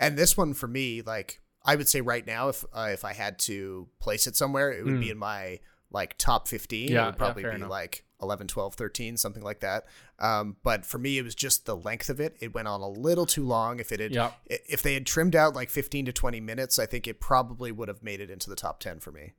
[0.00, 3.12] And this one for me, like I would say right now, if uh, if I
[3.12, 5.00] had to place it somewhere, it would Mm.
[5.00, 5.60] be in my
[5.90, 6.90] like top 15.
[6.90, 7.70] Yeah, it would probably fair be enough.
[7.70, 9.84] like 11, 12, 13, something like that.
[10.18, 12.36] Um, but for me, it was just the length of it.
[12.40, 13.78] It went on a little too long.
[13.78, 14.32] If it had, Yeah.
[14.50, 17.70] i- if they had trimmed out like 15 to 20 minutes, I think it probably
[17.72, 19.34] would have made it into the top 10 for me.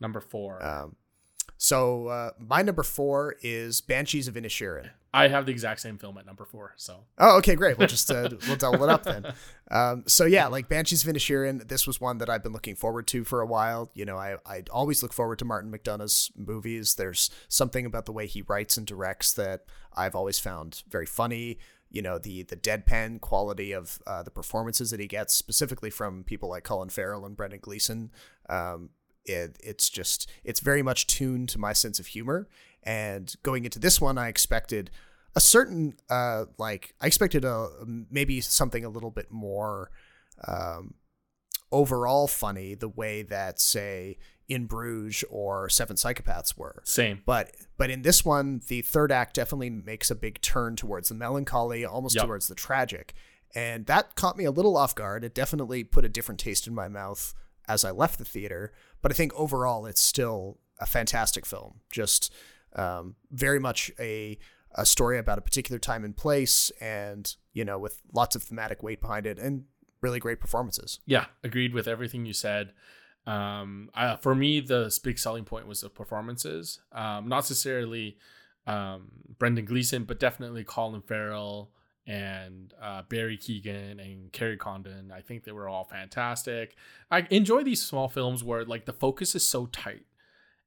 [0.00, 0.64] Number four.
[0.64, 0.96] Um,
[1.62, 4.88] so uh, my number four is Banshees of Inisherin.
[5.12, 6.72] I have the exact same film at number four.
[6.78, 7.76] So Oh, okay, great.
[7.76, 9.34] We'll just uh, we'll double it up then.
[9.70, 13.06] Um, so yeah, like Banshees of Inisherin, this was one that I've been looking forward
[13.08, 13.90] to for a while.
[13.92, 16.94] You know, I I always look forward to Martin McDonagh's movies.
[16.94, 21.58] There's something about the way he writes and directs that I've always found very funny.
[21.90, 26.24] You know, the the deadpan quality of uh, the performances that he gets, specifically from
[26.24, 28.12] people like Colin Farrell and Brendan Gleeson.
[28.48, 28.88] Um,
[29.32, 32.48] it, it's just it's very much tuned to my sense of humor.
[32.82, 34.90] And going into this one, I expected
[35.36, 37.68] a certain uh like I expected a
[38.10, 39.90] maybe something a little bit more
[40.46, 40.94] um
[41.72, 44.18] overall funny the way that say
[44.48, 46.82] in Bruges or Seven Psychopaths were.
[46.84, 47.22] same.
[47.24, 51.14] But but in this one, the third act definitely makes a big turn towards the
[51.14, 52.26] melancholy, almost Yep.
[52.26, 53.14] towards the tragic.
[53.54, 55.22] And that caught me a little off guard.
[55.24, 57.34] It definitely put a different taste in my mouth
[57.70, 58.72] as I left the theater.
[59.00, 61.80] But I think overall it's still a fantastic film.
[61.92, 62.32] Just
[62.74, 64.38] um, very much a
[64.72, 68.84] a story about a particular time and place and, you know, with lots of thematic
[68.84, 69.64] weight behind it and
[70.00, 71.00] really great performances.
[71.06, 72.72] Yeah, agreed with everything you said.
[73.26, 76.80] Um, uh, for me, the big selling point was the performances.
[76.92, 78.16] Um, not necessarily
[78.64, 79.10] um,
[79.40, 81.72] Brendan Gleeson, but definitely Colin Farrell
[82.10, 85.12] and uh, Barry Keoghan and Kerry Condon.
[85.14, 86.74] I think they were all fantastic.
[87.08, 90.06] I enjoy these small films where like the focus is so tight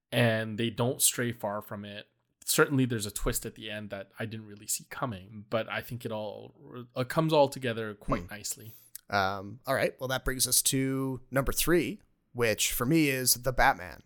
[0.10, 2.08] and they don't stray far from it.
[2.46, 5.82] Certainly, there's a twist at the end that I didn't really see coming, but I
[5.82, 6.54] think it all
[6.96, 8.74] it comes all together quite nicely.
[9.10, 9.94] Um, all right.
[10.00, 12.00] Well, that brings us to number three,
[12.34, 14.04] which for me is the Batman.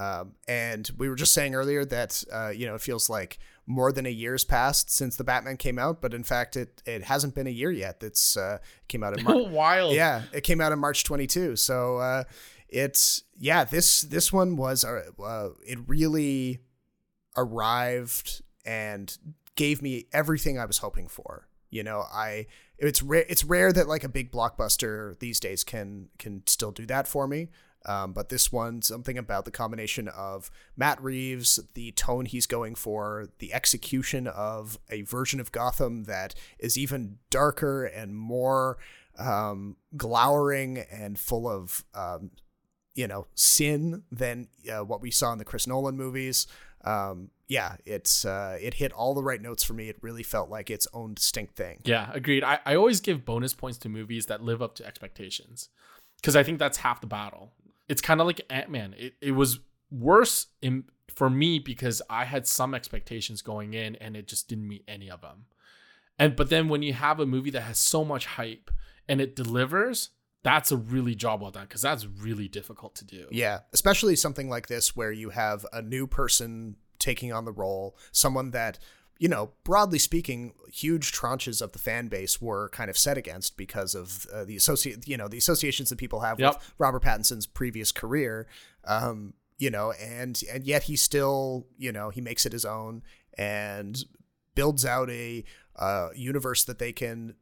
[0.00, 3.92] Um, and we were just saying earlier that uh, you know it feels like more
[3.92, 7.34] than a year's passed since the Batman came out, but in fact it it hasn't
[7.34, 7.98] been a year yet.
[8.02, 9.48] It's uh, came out in March.
[9.48, 9.94] Wild.
[9.94, 11.56] yeah, it came out in March 22.
[11.56, 12.24] So uh,
[12.70, 16.60] it's yeah this this one was uh, uh, it really
[17.36, 19.18] arrived and
[19.54, 21.46] gave me everything I was hoping for.
[21.68, 22.46] You know, I
[22.78, 26.86] it's rare it's rare that like a big blockbuster these days can can still do
[26.86, 27.50] that for me.
[27.86, 32.74] Um, but this one, something about the combination of Matt Reeves, the tone he's going
[32.74, 38.76] for, the execution of a version of Gotham that is even darker and more
[39.18, 42.30] um, glowering and full of, um,
[42.94, 46.46] you know, sin than uh, what we saw in the Chris Nolan movies.
[46.84, 49.88] Um, yeah, it's uh, it hit all the right notes for me.
[49.88, 51.80] It really felt like its own distinct thing.
[51.84, 52.44] Yeah, agreed.
[52.44, 55.68] I, I always give bonus points to movies that live up to expectations
[56.16, 57.52] because I think that's half the battle.
[57.90, 58.94] It's kind of like Ant Man.
[58.96, 59.58] It, it was
[59.90, 64.68] worse in, for me because I had some expectations going in and it just didn't
[64.68, 65.46] meet any of them.
[66.18, 68.70] And but then when you have a movie that has so much hype
[69.08, 70.10] and it delivers,
[70.42, 73.26] that's a really job well done because that's really difficult to do.
[73.30, 77.96] Yeah, especially something like this where you have a new person taking on the role,
[78.12, 78.78] someone that,
[79.20, 83.54] you know, broadly speaking, huge tranches of the fan base were kind of set against
[83.58, 86.54] because of uh, the associate, you know, the associations that people have Yep.
[86.54, 88.46] with Robert Pattinson's previous career.
[88.84, 93.02] Um, you know, and and yet he still, you know, he makes it his own
[93.36, 94.02] and
[94.54, 95.44] builds out a
[95.76, 97.34] uh, universe that they can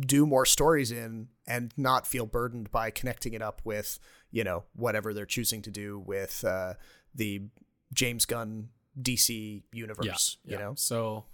[0.00, 3.98] do more stories in and not feel burdened by connecting it up with
[4.30, 6.72] you know whatever they're choosing to do with uh,
[7.14, 7.42] the
[7.92, 8.70] James Gunn
[9.00, 10.38] DC universe.
[10.44, 10.52] yeah.
[10.52, 11.24] You know, So,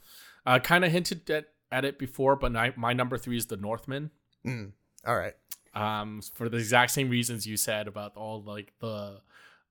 [0.46, 3.56] uh, kind of hinted at, at it before, but my, my number three is The
[3.56, 4.10] Northman.
[4.46, 4.72] Mm.
[5.06, 5.34] all right.
[5.74, 9.20] Um, for the exact same reasons you said about all like the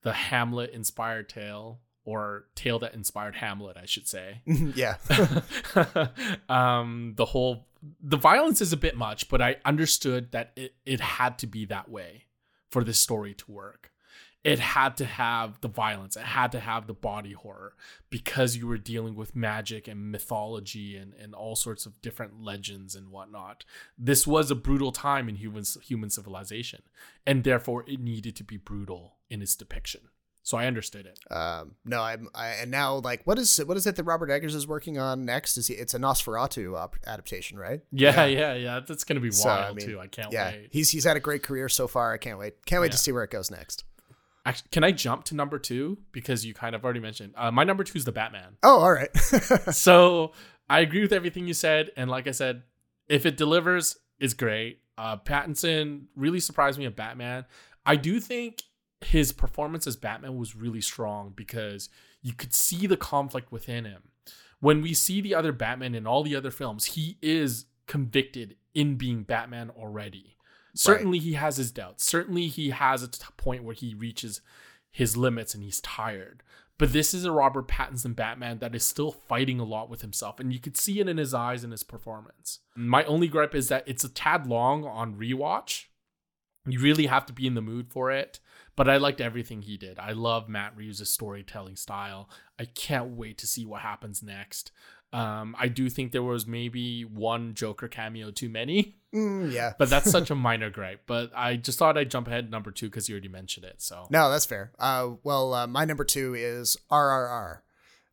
[0.04, 4.42] the Hamlet inspired tale or tale that inspired Hamlet, I should say.
[4.46, 4.96] yeah.
[6.50, 7.68] um, the whole
[8.02, 11.66] the violence is a bit much, but I understood that it, it had to be
[11.66, 12.26] that way
[12.72, 13.92] for this story to work.
[14.48, 17.76] It had to have the violence, it had to have the body horror
[18.10, 22.95] because you were dealing with magic and mythology and, and all sorts of different legends
[22.95, 23.66] and whatnot.
[23.98, 26.84] This was a brutal time in human human civilization,
[27.26, 30.02] and therefore it needed to be brutal in its depiction.
[30.48, 31.20] So I understood it.
[31.30, 34.56] Um, no, I'm, I, and now like, what is what is it that Robert Eggers
[34.56, 35.58] is working on next?
[35.58, 35.74] Is he?
[35.74, 37.82] It's a Nosferatu op- adaptation, right?
[37.91, 38.80] Yeah, yeah, yeah.
[38.80, 40.00] That's gonna be wild So, I mean, too.
[40.00, 40.70] I can't yeah, wait.
[40.72, 42.14] he's he's had a great career so far.
[42.14, 42.66] I can't wait.
[42.66, 43.84] Can't wait to see where it goes next.
[44.48, 47.66] Actually, can I jump to number two because you kind of already mentioned uh, my
[47.66, 48.56] number two is the Batman.
[48.64, 49.14] Oh, all right.
[49.74, 50.32] so
[50.70, 52.64] I agree with everything you said, and like I said,
[53.10, 54.80] if it delivers, it's great.
[54.98, 57.43] Uh, Pattinson really surprised me at Batman.
[57.86, 58.64] I do think
[59.02, 61.89] his performance as Batman was really strong because
[62.22, 64.04] you could see the conflict within him.
[64.62, 68.95] When we see the other Batman in all the other films, he is convicted in
[68.95, 70.37] being Batman already.
[70.76, 72.05] Certainly, he has his doubts.
[72.05, 74.41] Certainly, he has a t- point where he reaches
[74.91, 76.43] his limits and he's tired.
[76.78, 80.39] But this is a Robert Pattinson Batman that is still fighting a lot with himself,
[80.39, 82.59] and you could see it in his eyes and his performance.
[82.76, 85.86] My only gripe is that it's a tad long on rewatch.
[86.68, 88.39] You really have to be in the mood for it.
[88.78, 89.97] But I liked everything he did.
[89.97, 92.30] I love Matt Reeves' storytelling style.
[92.59, 94.72] I can't wait to see what happens next.
[95.14, 99.74] Um, I do think there was maybe one Joker cameo too many, Mm, yeah.
[99.80, 101.03] but that's such a minor gripe.
[101.08, 103.82] But I just thought I'd jump ahead to number two because you already mentioned it.
[103.82, 104.74] So No, that's fair.
[104.78, 107.55] Uh, well, uh, my number two is RRR.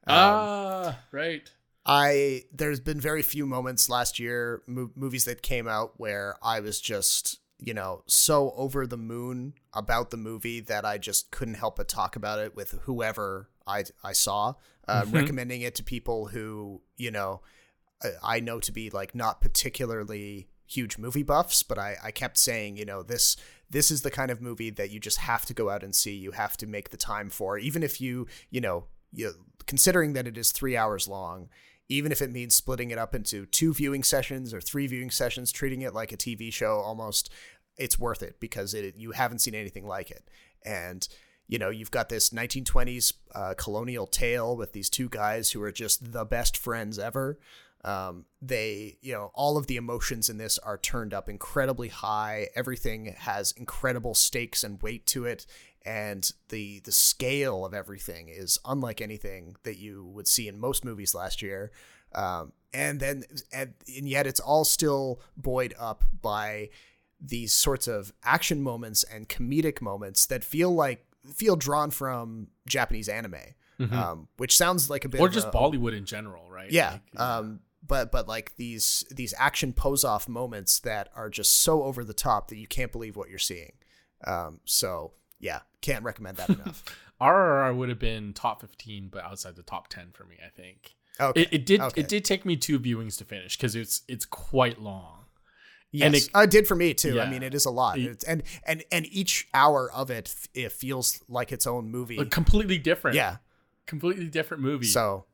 [0.07, 1.51] Um, ah, right.
[1.87, 6.61] I there's been very few moments last year, mo- movies that came out where I
[6.61, 11.55] was just you know so over the moon about the movie that I just couldn't
[11.55, 14.55] help but talk about it with whoever I I saw,
[14.89, 17.41] uh, recommending it to people who you know
[18.03, 22.39] I- I know to be like not particularly huge movie buffs, but I, I kept
[22.39, 23.37] saying, you know, this
[23.71, 26.15] this is the kind of movie that you just have to go out and see.
[26.15, 29.33] You have to make the time for, even if you, you know, you
[29.67, 31.49] considering that it is three hours long,
[31.89, 35.51] even if it means splitting it up into two viewing sessions or three viewing sessions,
[35.53, 37.31] treating it like a TV show almost,
[37.77, 40.29] it's worth it because it you haven't seen anything like it.
[40.65, 41.07] And
[41.47, 45.73] you know, you've got this 1920s uh, colonial tale with these two guys who are
[45.73, 47.39] just the best friends ever.
[47.85, 52.49] Um, they, you know, all of the emotions in this are turned up incredibly high.
[52.57, 55.45] Everything has incredible stakes and weight to it,
[55.85, 60.83] and the the scale of everything is unlike anything that you would see in most
[60.83, 61.73] movies last year.
[62.15, 66.71] Um, and then, and, and yet, it's all still buoyed up by
[67.21, 73.09] these sorts of action moments and comedic moments that feel like feel drawn from Japanese
[73.09, 73.35] anime,
[73.91, 76.71] um, which sounds like a bit Or just a- Bollywood in general, right?
[76.71, 76.99] yeah.
[77.15, 81.83] Like, um, but but like these these action pose off moments that are just so
[81.83, 83.73] over the top that you can't believe what you're seeing.
[84.27, 86.83] Um, so yeah, can't recommend that enough.
[87.21, 90.95] RRR would have been top 15, but outside the top 10 for me, I think.
[91.21, 91.43] Okay.
[91.43, 92.01] It, it did Okay.
[92.01, 95.24] it did take me two viewings to finish because it's it's quite long.
[95.97, 97.21] Yes, and it- uh, it did for me too.
[97.21, 100.35] I mean, it is a lot, It- it's, and and and each hour of it,
[100.53, 102.19] it feels like its own movie.
[102.19, 103.17] A completely different.
[103.17, 103.37] yeah.
[103.87, 104.87] Completely different movie.
[104.87, 105.27] So,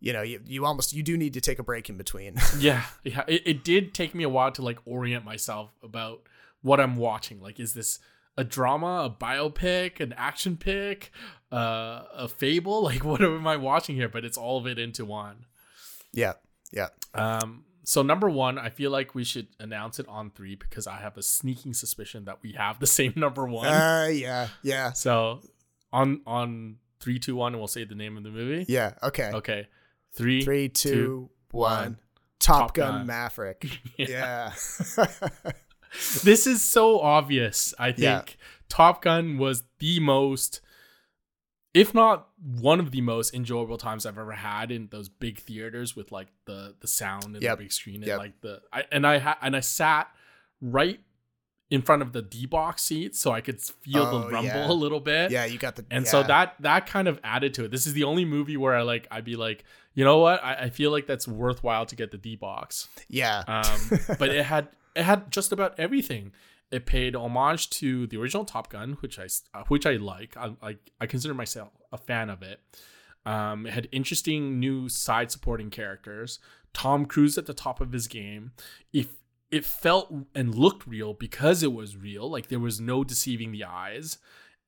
[0.00, 2.36] you know, you, you almost you do need to take a break in between.
[2.58, 3.22] yeah, yeah.
[3.28, 6.22] It, it did take me a while to like orient myself about
[6.62, 7.40] what I'm watching.
[7.40, 7.98] Like, is this
[8.36, 11.10] a drama, a biopic, an action pick,
[11.52, 12.82] uh, a fable?
[12.90, 14.08] Like, what am I watching here?
[14.08, 15.44] But it's all of it into one.
[16.12, 16.32] yeah,
[16.72, 16.88] yeah.
[17.14, 20.98] Um, so number one, I feel like we should announce it on three because I
[20.98, 23.66] have a sneaking suspicion that we have the same number one.
[23.66, 25.40] Uh, yeah, yeah, so
[25.90, 28.66] on on three, two, one, and we'll say the name of the movie.
[28.68, 28.92] yeah.
[29.02, 29.30] Okay.
[29.32, 29.68] Okay.
[30.12, 31.98] Three, Three, two, two, one.
[32.40, 33.06] Top, Top Gun, Gun.
[33.06, 33.66] Maverick.
[33.96, 34.52] Yeah.
[34.98, 35.06] yeah.
[36.22, 37.72] This is so obvious.
[37.78, 38.22] I think Yeah.
[38.68, 40.60] Top Gun was the most,
[41.74, 42.28] if not
[42.60, 46.28] one of the most enjoyable times I've ever had in those big theaters with like
[46.46, 47.58] the the sound and Yep.
[47.58, 48.18] the big screen and Yep.
[48.18, 50.08] like the I and I ha- and I sat
[50.60, 51.00] right
[51.70, 54.70] in front of the D box seat so I could feel Oh, the rumble yeah.
[54.70, 55.30] a little bit.
[55.30, 57.70] yeah, you got the And so that that kind of added to it.
[57.70, 59.64] This is the only movie where I like I'd be like,
[59.94, 60.42] you know what?
[60.42, 62.88] I, I feel like that's worthwhile to get the D box.
[63.08, 63.42] yeah.
[63.46, 66.32] Um, but it had it had just about everything.
[66.70, 70.36] It paid homage to the original Top Gun, which I uh, which I like.
[70.36, 72.60] I, I I consider myself a fan of it.
[73.24, 76.38] Um, it had interesting new side supporting characters.
[76.72, 78.52] Tom Cruise at the top of his game.
[78.92, 79.08] If
[79.50, 82.30] it felt and looked real because it was real.
[82.30, 84.18] Like there was no deceiving the eyes.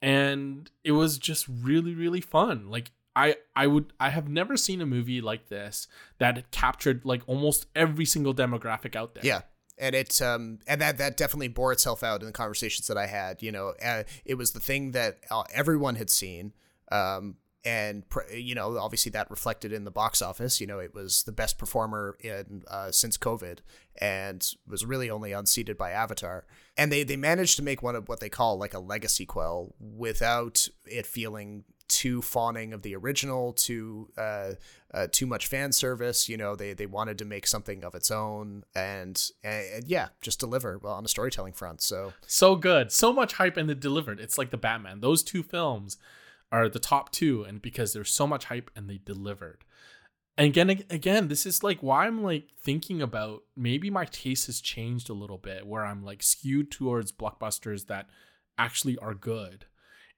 [0.02, 2.70] And it was just really, really fun.
[2.70, 5.86] Like I I would I have never seen a movie like this
[6.18, 9.26] that captured like almost every single demographic out there.
[9.26, 9.42] Yeah.
[9.80, 13.06] And it um and that that definitely bore itself out in the conversations that I
[13.06, 13.42] had.
[13.42, 16.52] You know, uh, it was the thing that uh, everyone had seen.
[16.92, 21.24] Um, and you know obviously that reflected in the box office you know it was
[21.24, 23.58] the best performer in uh, since covid
[24.00, 28.08] and was really only unseated by avatar and they they managed to make one of
[28.08, 31.64] what they call like a legacy quell without it feeling
[32.00, 34.52] too fawning of the original too uh,
[34.94, 38.10] uh, too much fan service you know they they wanted to make something of its
[38.10, 42.12] own and, and yeah just deliver well on a storytelling front so.
[42.26, 42.92] So good.
[42.92, 44.20] So much hype and it delivered.
[44.20, 45.00] It's like the batman.
[45.00, 45.98] Those two films
[46.52, 49.64] are the top two, and because there's so much hype and they delivered.
[50.38, 54.60] And again, again, this is like why I'm like thinking about maybe my taste has
[54.60, 58.08] changed a little bit, where I'm like skewed towards blockbusters that
[58.56, 59.66] actually are good,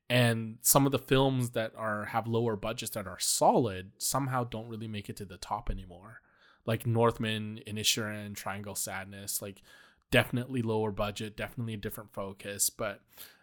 [0.08, 4.68] and some of the films that are have lower budgets that are solid somehow don't
[4.68, 6.20] really make it to the top anymore.
[6.64, 9.62] Like Northman, Inisherin, Triangle Sadness, like
[10.10, 13.00] definitely lower budget, definitely a different focus, but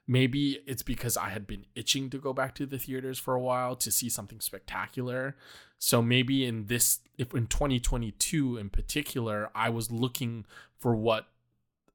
[0.07, 3.41] maybe it's because I had been itching to go back to the theaters for a
[3.41, 5.35] while to see something spectacular.
[5.77, 10.45] So maybe in this, if in 2022 in particular, I was looking
[10.77, 11.27] for what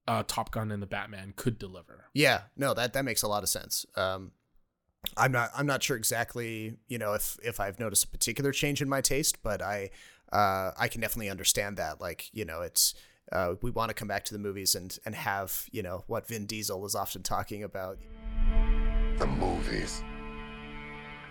[0.07, 2.05] uh, Top Gun and the Batman could deliver.
[2.13, 3.87] Yeah, no, that that makes a lot of sense.
[3.97, 4.33] Um,
[5.17, 8.83] I'm not I'm not sure exactly, you know, if if I've noticed a particular change
[8.83, 9.91] in my taste, but I
[10.33, 12.01] uh, I can definitely understand that.
[12.01, 12.95] Like, you know, it's
[13.33, 16.27] uh, we want to come back to the movies and and have you know what
[16.27, 17.99] Vin Diesel is often talking about.
[19.19, 20.03] The movies.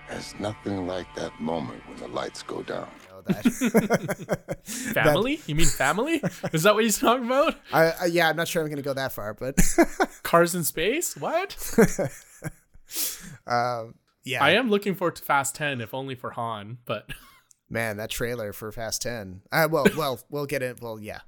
[0.10, 2.90] There's nothing like that moment when the lights go down.
[3.26, 3.44] That
[4.94, 5.38] family?
[5.38, 6.22] That, you mean family?
[6.52, 7.56] Is that what he's talking about?
[7.72, 9.58] I, I, yeah, I'm not sure I'm going to go that far, but
[10.24, 11.16] cars in space.
[11.16, 11.56] What?
[13.48, 16.78] um, yeah, I am looking forward to Fast Ten, if only for Han.
[16.86, 17.10] But
[17.70, 19.42] man, that trailer for Fast Ten.
[19.52, 20.82] Uh, well, well, we'll get it.
[20.82, 21.20] Well, yeah,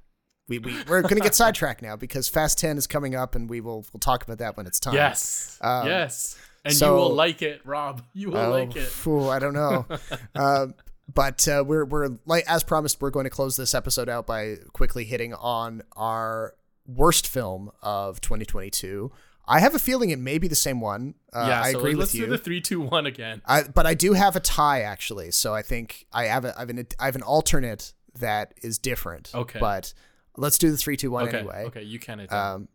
[0.48, 3.50] we, we we're going to get sidetracked now because Fast 10 is coming up and
[3.50, 4.94] we will we'll talk about that when it's time.
[4.94, 5.58] Yes.
[5.60, 6.38] Um, yes.
[6.64, 8.02] And so, you will like it, Rob.
[8.14, 8.86] You will like it.
[8.86, 9.86] Phew, I don't know.
[10.34, 10.68] uh,
[11.12, 14.56] but uh, we're we're like as promised we're going to close this episode out by
[14.72, 16.54] quickly hitting on our
[16.86, 19.10] worst film of 2022.
[19.48, 21.14] I have a feeling it may be the same one.
[21.32, 22.26] Uh, yeah, I so agree let's with you.
[22.26, 23.42] do the three, two, one again.
[23.46, 26.60] I, but I do have a tie actually, so I think I have a I
[26.60, 29.30] have an I have an alternate that is different.
[29.34, 29.92] Okay, but
[30.36, 31.64] Let's do the three, two, one okay, anyway.
[31.66, 32.26] Okay, you can.
[32.30, 32.68] Um,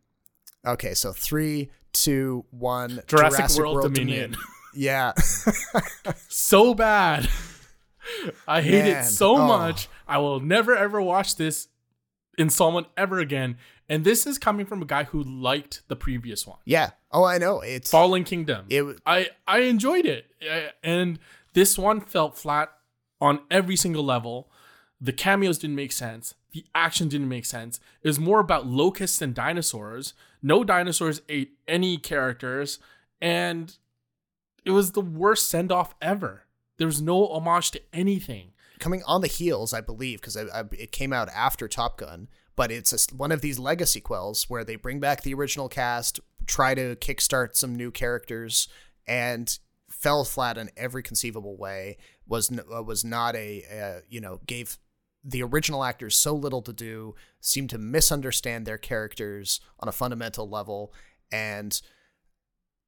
[0.65, 3.01] okay, so three, two, one.
[3.07, 4.31] Jurassic, Jurassic World, World, Dominion.
[4.31, 4.45] Dominion.
[4.75, 5.13] yeah.
[6.27, 7.29] so bad.
[8.47, 9.03] I hate Man.
[9.03, 9.47] it so oh.
[9.47, 9.87] much.
[10.07, 11.67] I will never ever watch this
[12.37, 13.57] installment ever again.
[13.91, 16.59] And this is coming from a guy who liked the previous one.
[16.63, 16.91] Yeah.
[17.11, 17.59] Oh, I know.
[17.59, 18.67] It's Fallen Kingdom.
[18.69, 19.01] It.
[19.05, 20.27] I I enjoyed it,
[20.81, 21.19] and
[21.53, 22.71] this one felt flat
[23.19, 24.49] on every single level.
[25.01, 26.35] The cameos didn't make sense.
[26.53, 27.81] The action didn't make sense.
[28.01, 30.13] It was more about locusts and dinosaurs.
[30.41, 32.79] No dinosaurs ate any characters,
[33.21, 33.75] and
[34.63, 36.43] it was the worst send off ever.
[36.77, 38.53] There was no homage to anything.
[38.79, 42.93] Coming on the heels, I believe, because it came out after Top Gun, but it's
[42.93, 46.95] a, one of these legacy quells where they bring back the original cast, try to
[46.95, 48.67] kickstart some new characters,
[49.07, 51.97] and fell flat in every conceivable way.
[52.27, 54.77] Was uh, was not a you know gave
[55.23, 60.49] the original actors so little to do, seemed to misunderstand their characters on a fundamental
[60.49, 60.93] level,
[61.31, 61.81] and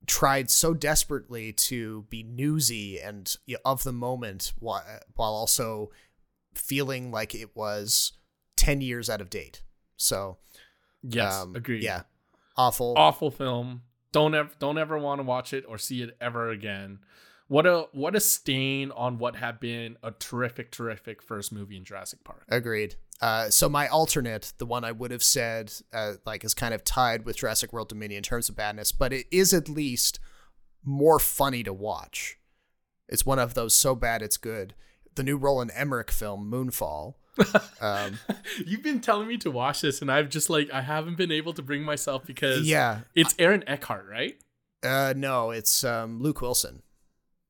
[0.05, 4.83] tried so desperately to be newsy and you know, of the moment while,
[5.15, 5.91] while also
[6.53, 8.13] feeling like it was
[8.55, 9.63] 10 years out of date.
[9.97, 10.37] So,
[11.01, 11.83] yes, um, agreed.
[11.83, 12.03] Yeah.
[12.55, 12.93] Awful.
[12.97, 13.83] Awful film.
[14.11, 16.99] Don't ever don't ever want to watch it or see it ever again
[17.47, 21.83] what a what a stain on what had been a terrific, terrific first movie in
[21.83, 22.43] Jurassic Park.
[22.49, 22.95] Agreed.
[23.21, 26.83] Uh, so my alternate, the one I would have said, uh, like, is kind of
[26.83, 30.19] tied with Jurassic World Dominion in terms of badness, but it is at least
[30.83, 32.37] more funny to watch.
[33.07, 34.73] It's one of those so bad it's good.
[35.15, 37.13] The new Roland Emmerich film, Moonfall.
[37.81, 38.19] Um,
[38.65, 41.53] You've been telling me to watch this, and I've just like I haven't been able
[41.53, 44.39] to bring myself because yeah, it's Aaron Eckhart, right?
[44.83, 46.81] Uh, no, it's um, Luke Wilson.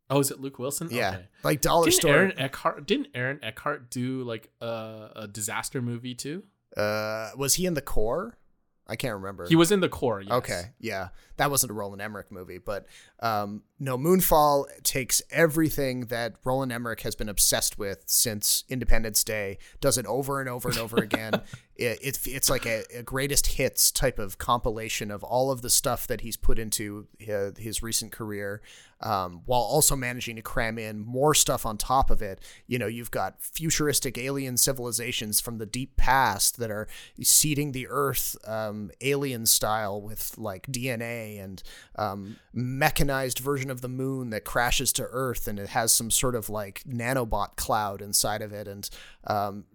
[0.10, 0.90] Oh, is it Luke Wilson?
[0.92, 1.28] Yeah, okay.
[1.44, 2.12] like Dollar didn't Store.
[2.12, 6.44] Aaron Eckhart didn't Aaron Eckhart do like a, a disaster movie too?
[6.76, 8.38] Uh, was he in the core?
[8.86, 9.48] I can't remember.
[9.48, 10.22] He was in the core.
[10.22, 10.32] Yes.
[10.32, 12.86] Okay, yeah, that wasn't a Roland Emmerich movie, but
[13.22, 19.58] um, no, Moonfall takes everything that Roland Emmerich has been obsessed with since Independence Day,
[19.80, 21.36] does it over and over and over again.
[21.76, 25.70] it, it's it's like a, a greatest hits type of compilation of all of the
[25.70, 28.62] stuff that he's put into his, his recent career,
[29.04, 32.40] um, while also managing to cram in more stuff on top of it.
[32.68, 36.88] You know, you've got futuristic alien civilizations from the deep past that are
[37.22, 41.62] seeding the Earth, um, alien style with like DNA and
[41.98, 46.36] um, mechanized version of the moon that crashes to Earth and it has some sort
[46.36, 48.90] of like nanobot cloud inside of it and
[49.28, 49.66] um,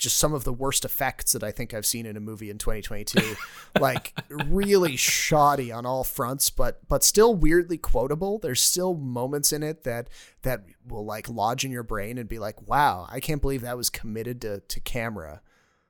[0.00, 2.58] just some of the worst effects that I think I've seen in a movie in
[2.58, 3.36] 2022.
[3.80, 4.14] like
[4.46, 8.38] really shoddy on all fronts, but but still weirdly quotable.
[8.38, 10.08] There's still moments in it that
[10.42, 13.76] that will like lodge in your brain and be like, "Wow, I can't believe that
[13.76, 15.42] was committed to to camera."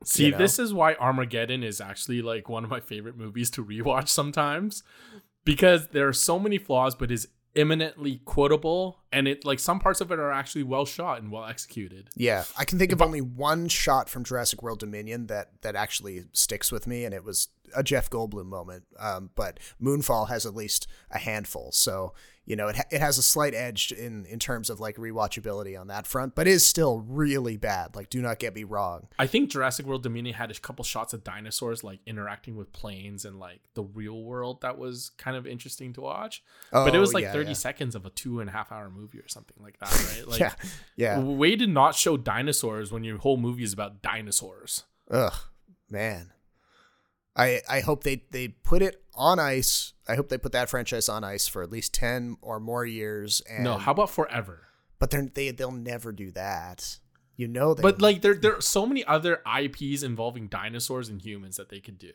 [0.05, 0.39] See, you know?
[0.39, 4.83] this is why Armageddon is actually like one of my favorite movies to rewatch sometimes
[5.45, 10.01] because there are so many flaws, but is eminently quotable and it like some parts
[10.01, 12.11] of it are actually well shot and well executed.
[12.15, 16.25] Yeah, I can think of only one shot from Jurassic World Dominion that that actually
[16.33, 18.85] sticks with me, and it was a Jeff Goldblum moment.
[18.99, 22.15] Um, but Moonfall has at least a handful, so
[22.51, 25.81] you know it ha- it has a slight edge in in terms of like rewatchability
[25.81, 27.95] on that front, but is still really bad.
[27.95, 29.07] Like, do not get me wrong.
[29.21, 33.25] I think Jurassic World Dominion had a couple shots of dinosaurs like interacting with planes
[33.25, 36.43] and like the real world that was kind of interesting to watch.
[36.73, 37.53] Oh, but it Oh, was like yeah, 30 yeah.
[37.55, 40.27] seconds of a two and a half hour movie or something like that, right?
[40.29, 40.55] Like yeah,
[40.97, 41.21] yeah.
[41.21, 44.85] way to not show dinosaurs when your whole movie is about dinosaurs.
[45.09, 45.35] Ugh,
[45.89, 46.33] man.
[47.41, 49.93] I I hope they they put it on ice.
[50.09, 53.41] I hope they put that franchise on ice for at least ten or more years.
[53.49, 54.67] And no, how about forever?
[55.01, 56.99] but they're, they they'll never do that.
[57.37, 57.83] You know that.
[57.83, 61.81] But like there there are so many other IPs involving dinosaurs and humans that they
[61.81, 62.13] could do.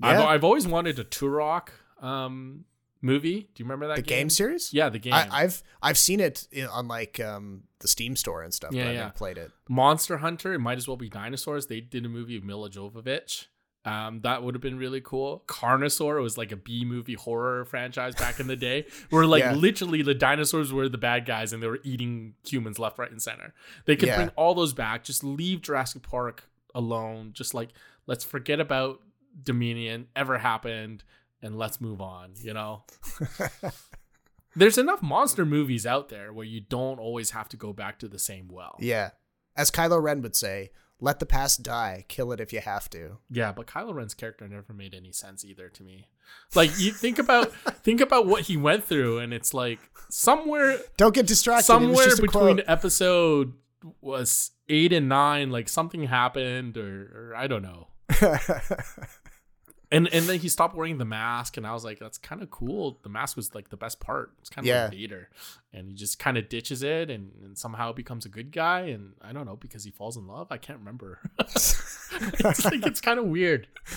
[0.00, 0.26] I've, Yeah.
[0.26, 1.68] I've always wanted a Turok
[2.00, 2.64] um
[3.02, 3.40] movie.
[3.40, 4.72] Do you remember that the game series.
[4.72, 5.12] Yeah, the game.
[5.12, 8.72] I, I've I've seen it on like um the Steam store and stuff.
[8.72, 9.00] Yeah, but I've yeah.
[9.00, 9.50] never played it.
[9.68, 11.66] Monster Hunter, it might as well be dinosaurs.
[11.66, 13.46] They did a movie of Mila Jovovich.
[13.86, 15.44] Um, that would have been really cool.
[15.46, 19.54] Carnosaur was like a B movie horror franchise back in the day, where like Yeah.
[19.54, 23.22] literally the dinosaurs were the bad guys and they were eating humans left, right, and
[23.22, 23.54] center.
[23.84, 24.16] They could Yeah.
[24.16, 25.04] bring all those back.
[25.04, 27.30] Just leave Jurassic Park alone.
[27.32, 27.70] Just like
[28.06, 29.00] let's forget about
[29.40, 31.04] Dominion ever happened
[31.40, 32.32] and let's move on.
[32.42, 32.82] You know.
[34.56, 38.08] There's enough monster movies out there where you don't always have to go back to
[38.08, 38.76] the same well.
[38.80, 39.10] Yeah,
[39.54, 40.70] as Kylo Ren would say,
[41.00, 42.04] "Let the past die.
[42.08, 45.44] Kill it if you have to." Yeah, but Kylo Ren's character never made any sense
[45.44, 46.08] either to me.
[46.54, 47.52] Like you think about
[47.82, 49.78] think about what he went through, and it's like
[50.08, 51.66] somewhere Don't get distracted.
[51.66, 53.54] Somewhere between episode
[54.00, 57.88] was eight and nine, like something happened, or, or I don't know.
[59.92, 62.50] And and then he stopped wearing the mask, and I was like, that's kind of
[62.50, 62.98] cool.
[63.04, 64.32] The mask was like the best part.
[64.40, 64.82] It's kind of Yeah.
[64.84, 65.28] like Vader,
[65.72, 68.80] and he just kind of ditches it, and, and somehow becomes a good guy.
[68.80, 70.48] And I don't know because he falls in love.
[70.50, 71.20] I can't remember.
[71.38, 73.68] it's like it's kind of weird.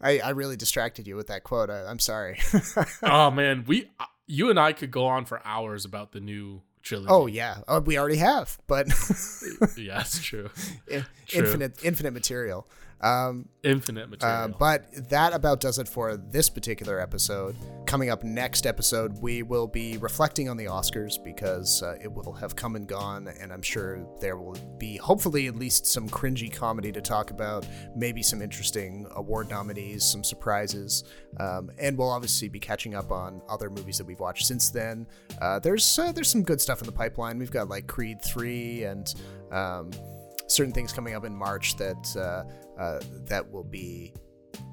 [0.00, 1.70] I, I really distracted you with that quote.
[1.70, 2.38] I, I'm sorry.
[3.02, 6.62] oh man, we uh, you and I could go on for hours about the new
[6.82, 7.08] trilogy.
[7.10, 8.88] oh yeah, oh, we already have, but
[9.76, 10.50] yeah, that's true.
[10.88, 11.44] in- True.
[11.44, 12.66] infinite infinite material.
[13.02, 14.56] Um, Infinite uh, material.
[14.58, 17.56] but that about does it for this particular episode.
[17.84, 22.32] Coming up next episode, we will be reflecting on the Oscars because uh, it will
[22.32, 26.52] have come and gone, and I'm sure there will be hopefully at least some cringy
[26.52, 27.66] comedy to talk about,
[27.96, 31.04] maybe some interesting award nominees, some surprises,
[31.40, 35.06] um, and we'll obviously be catching up on other movies that we've watched since then.
[35.40, 37.38] Uh, there's uh, there's some good stuff in the pipeline.
[37.38, 39.12] We've got like Creed three and.
[39.50, 39.90] Um,
[40.52, 44.12] certain things coming up in March that uh, uh, that will be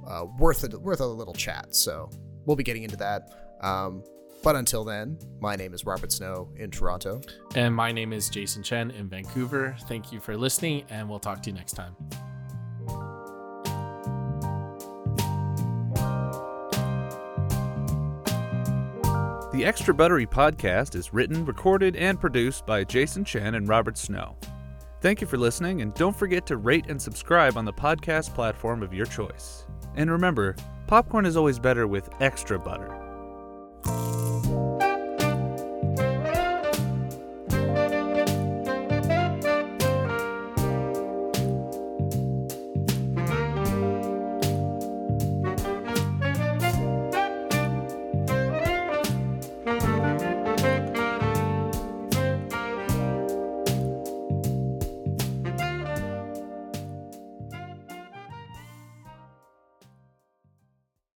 [0.08, 1.74] uh, worth a, worth a little chat.
[1.76, 2.10] So
[2.46, 3.32] we'll be getting into that.
[3.62, 4.04] Um,
[4.42, 7.22] but until then, my name is Robert Snow in Toronto.
[7.56, 9.76] and my name is Jason Chen in Vancouver.
[9.88, 11.96] Thank you for listening, and we'll talk to you next time.
[19.52, 24.38] The Extra Buttery podcast is written, recorded, and produced by Jason Chen and Robert Snow.
[25.02, 28.84] Thank you for listening, and don't forget to rate and subscribe on the podcast platform
[28.84, 29.66] of your choice.
[29.96, 30.58] And remember,
[30.88, 32.96] popcorn is always better with extra butter.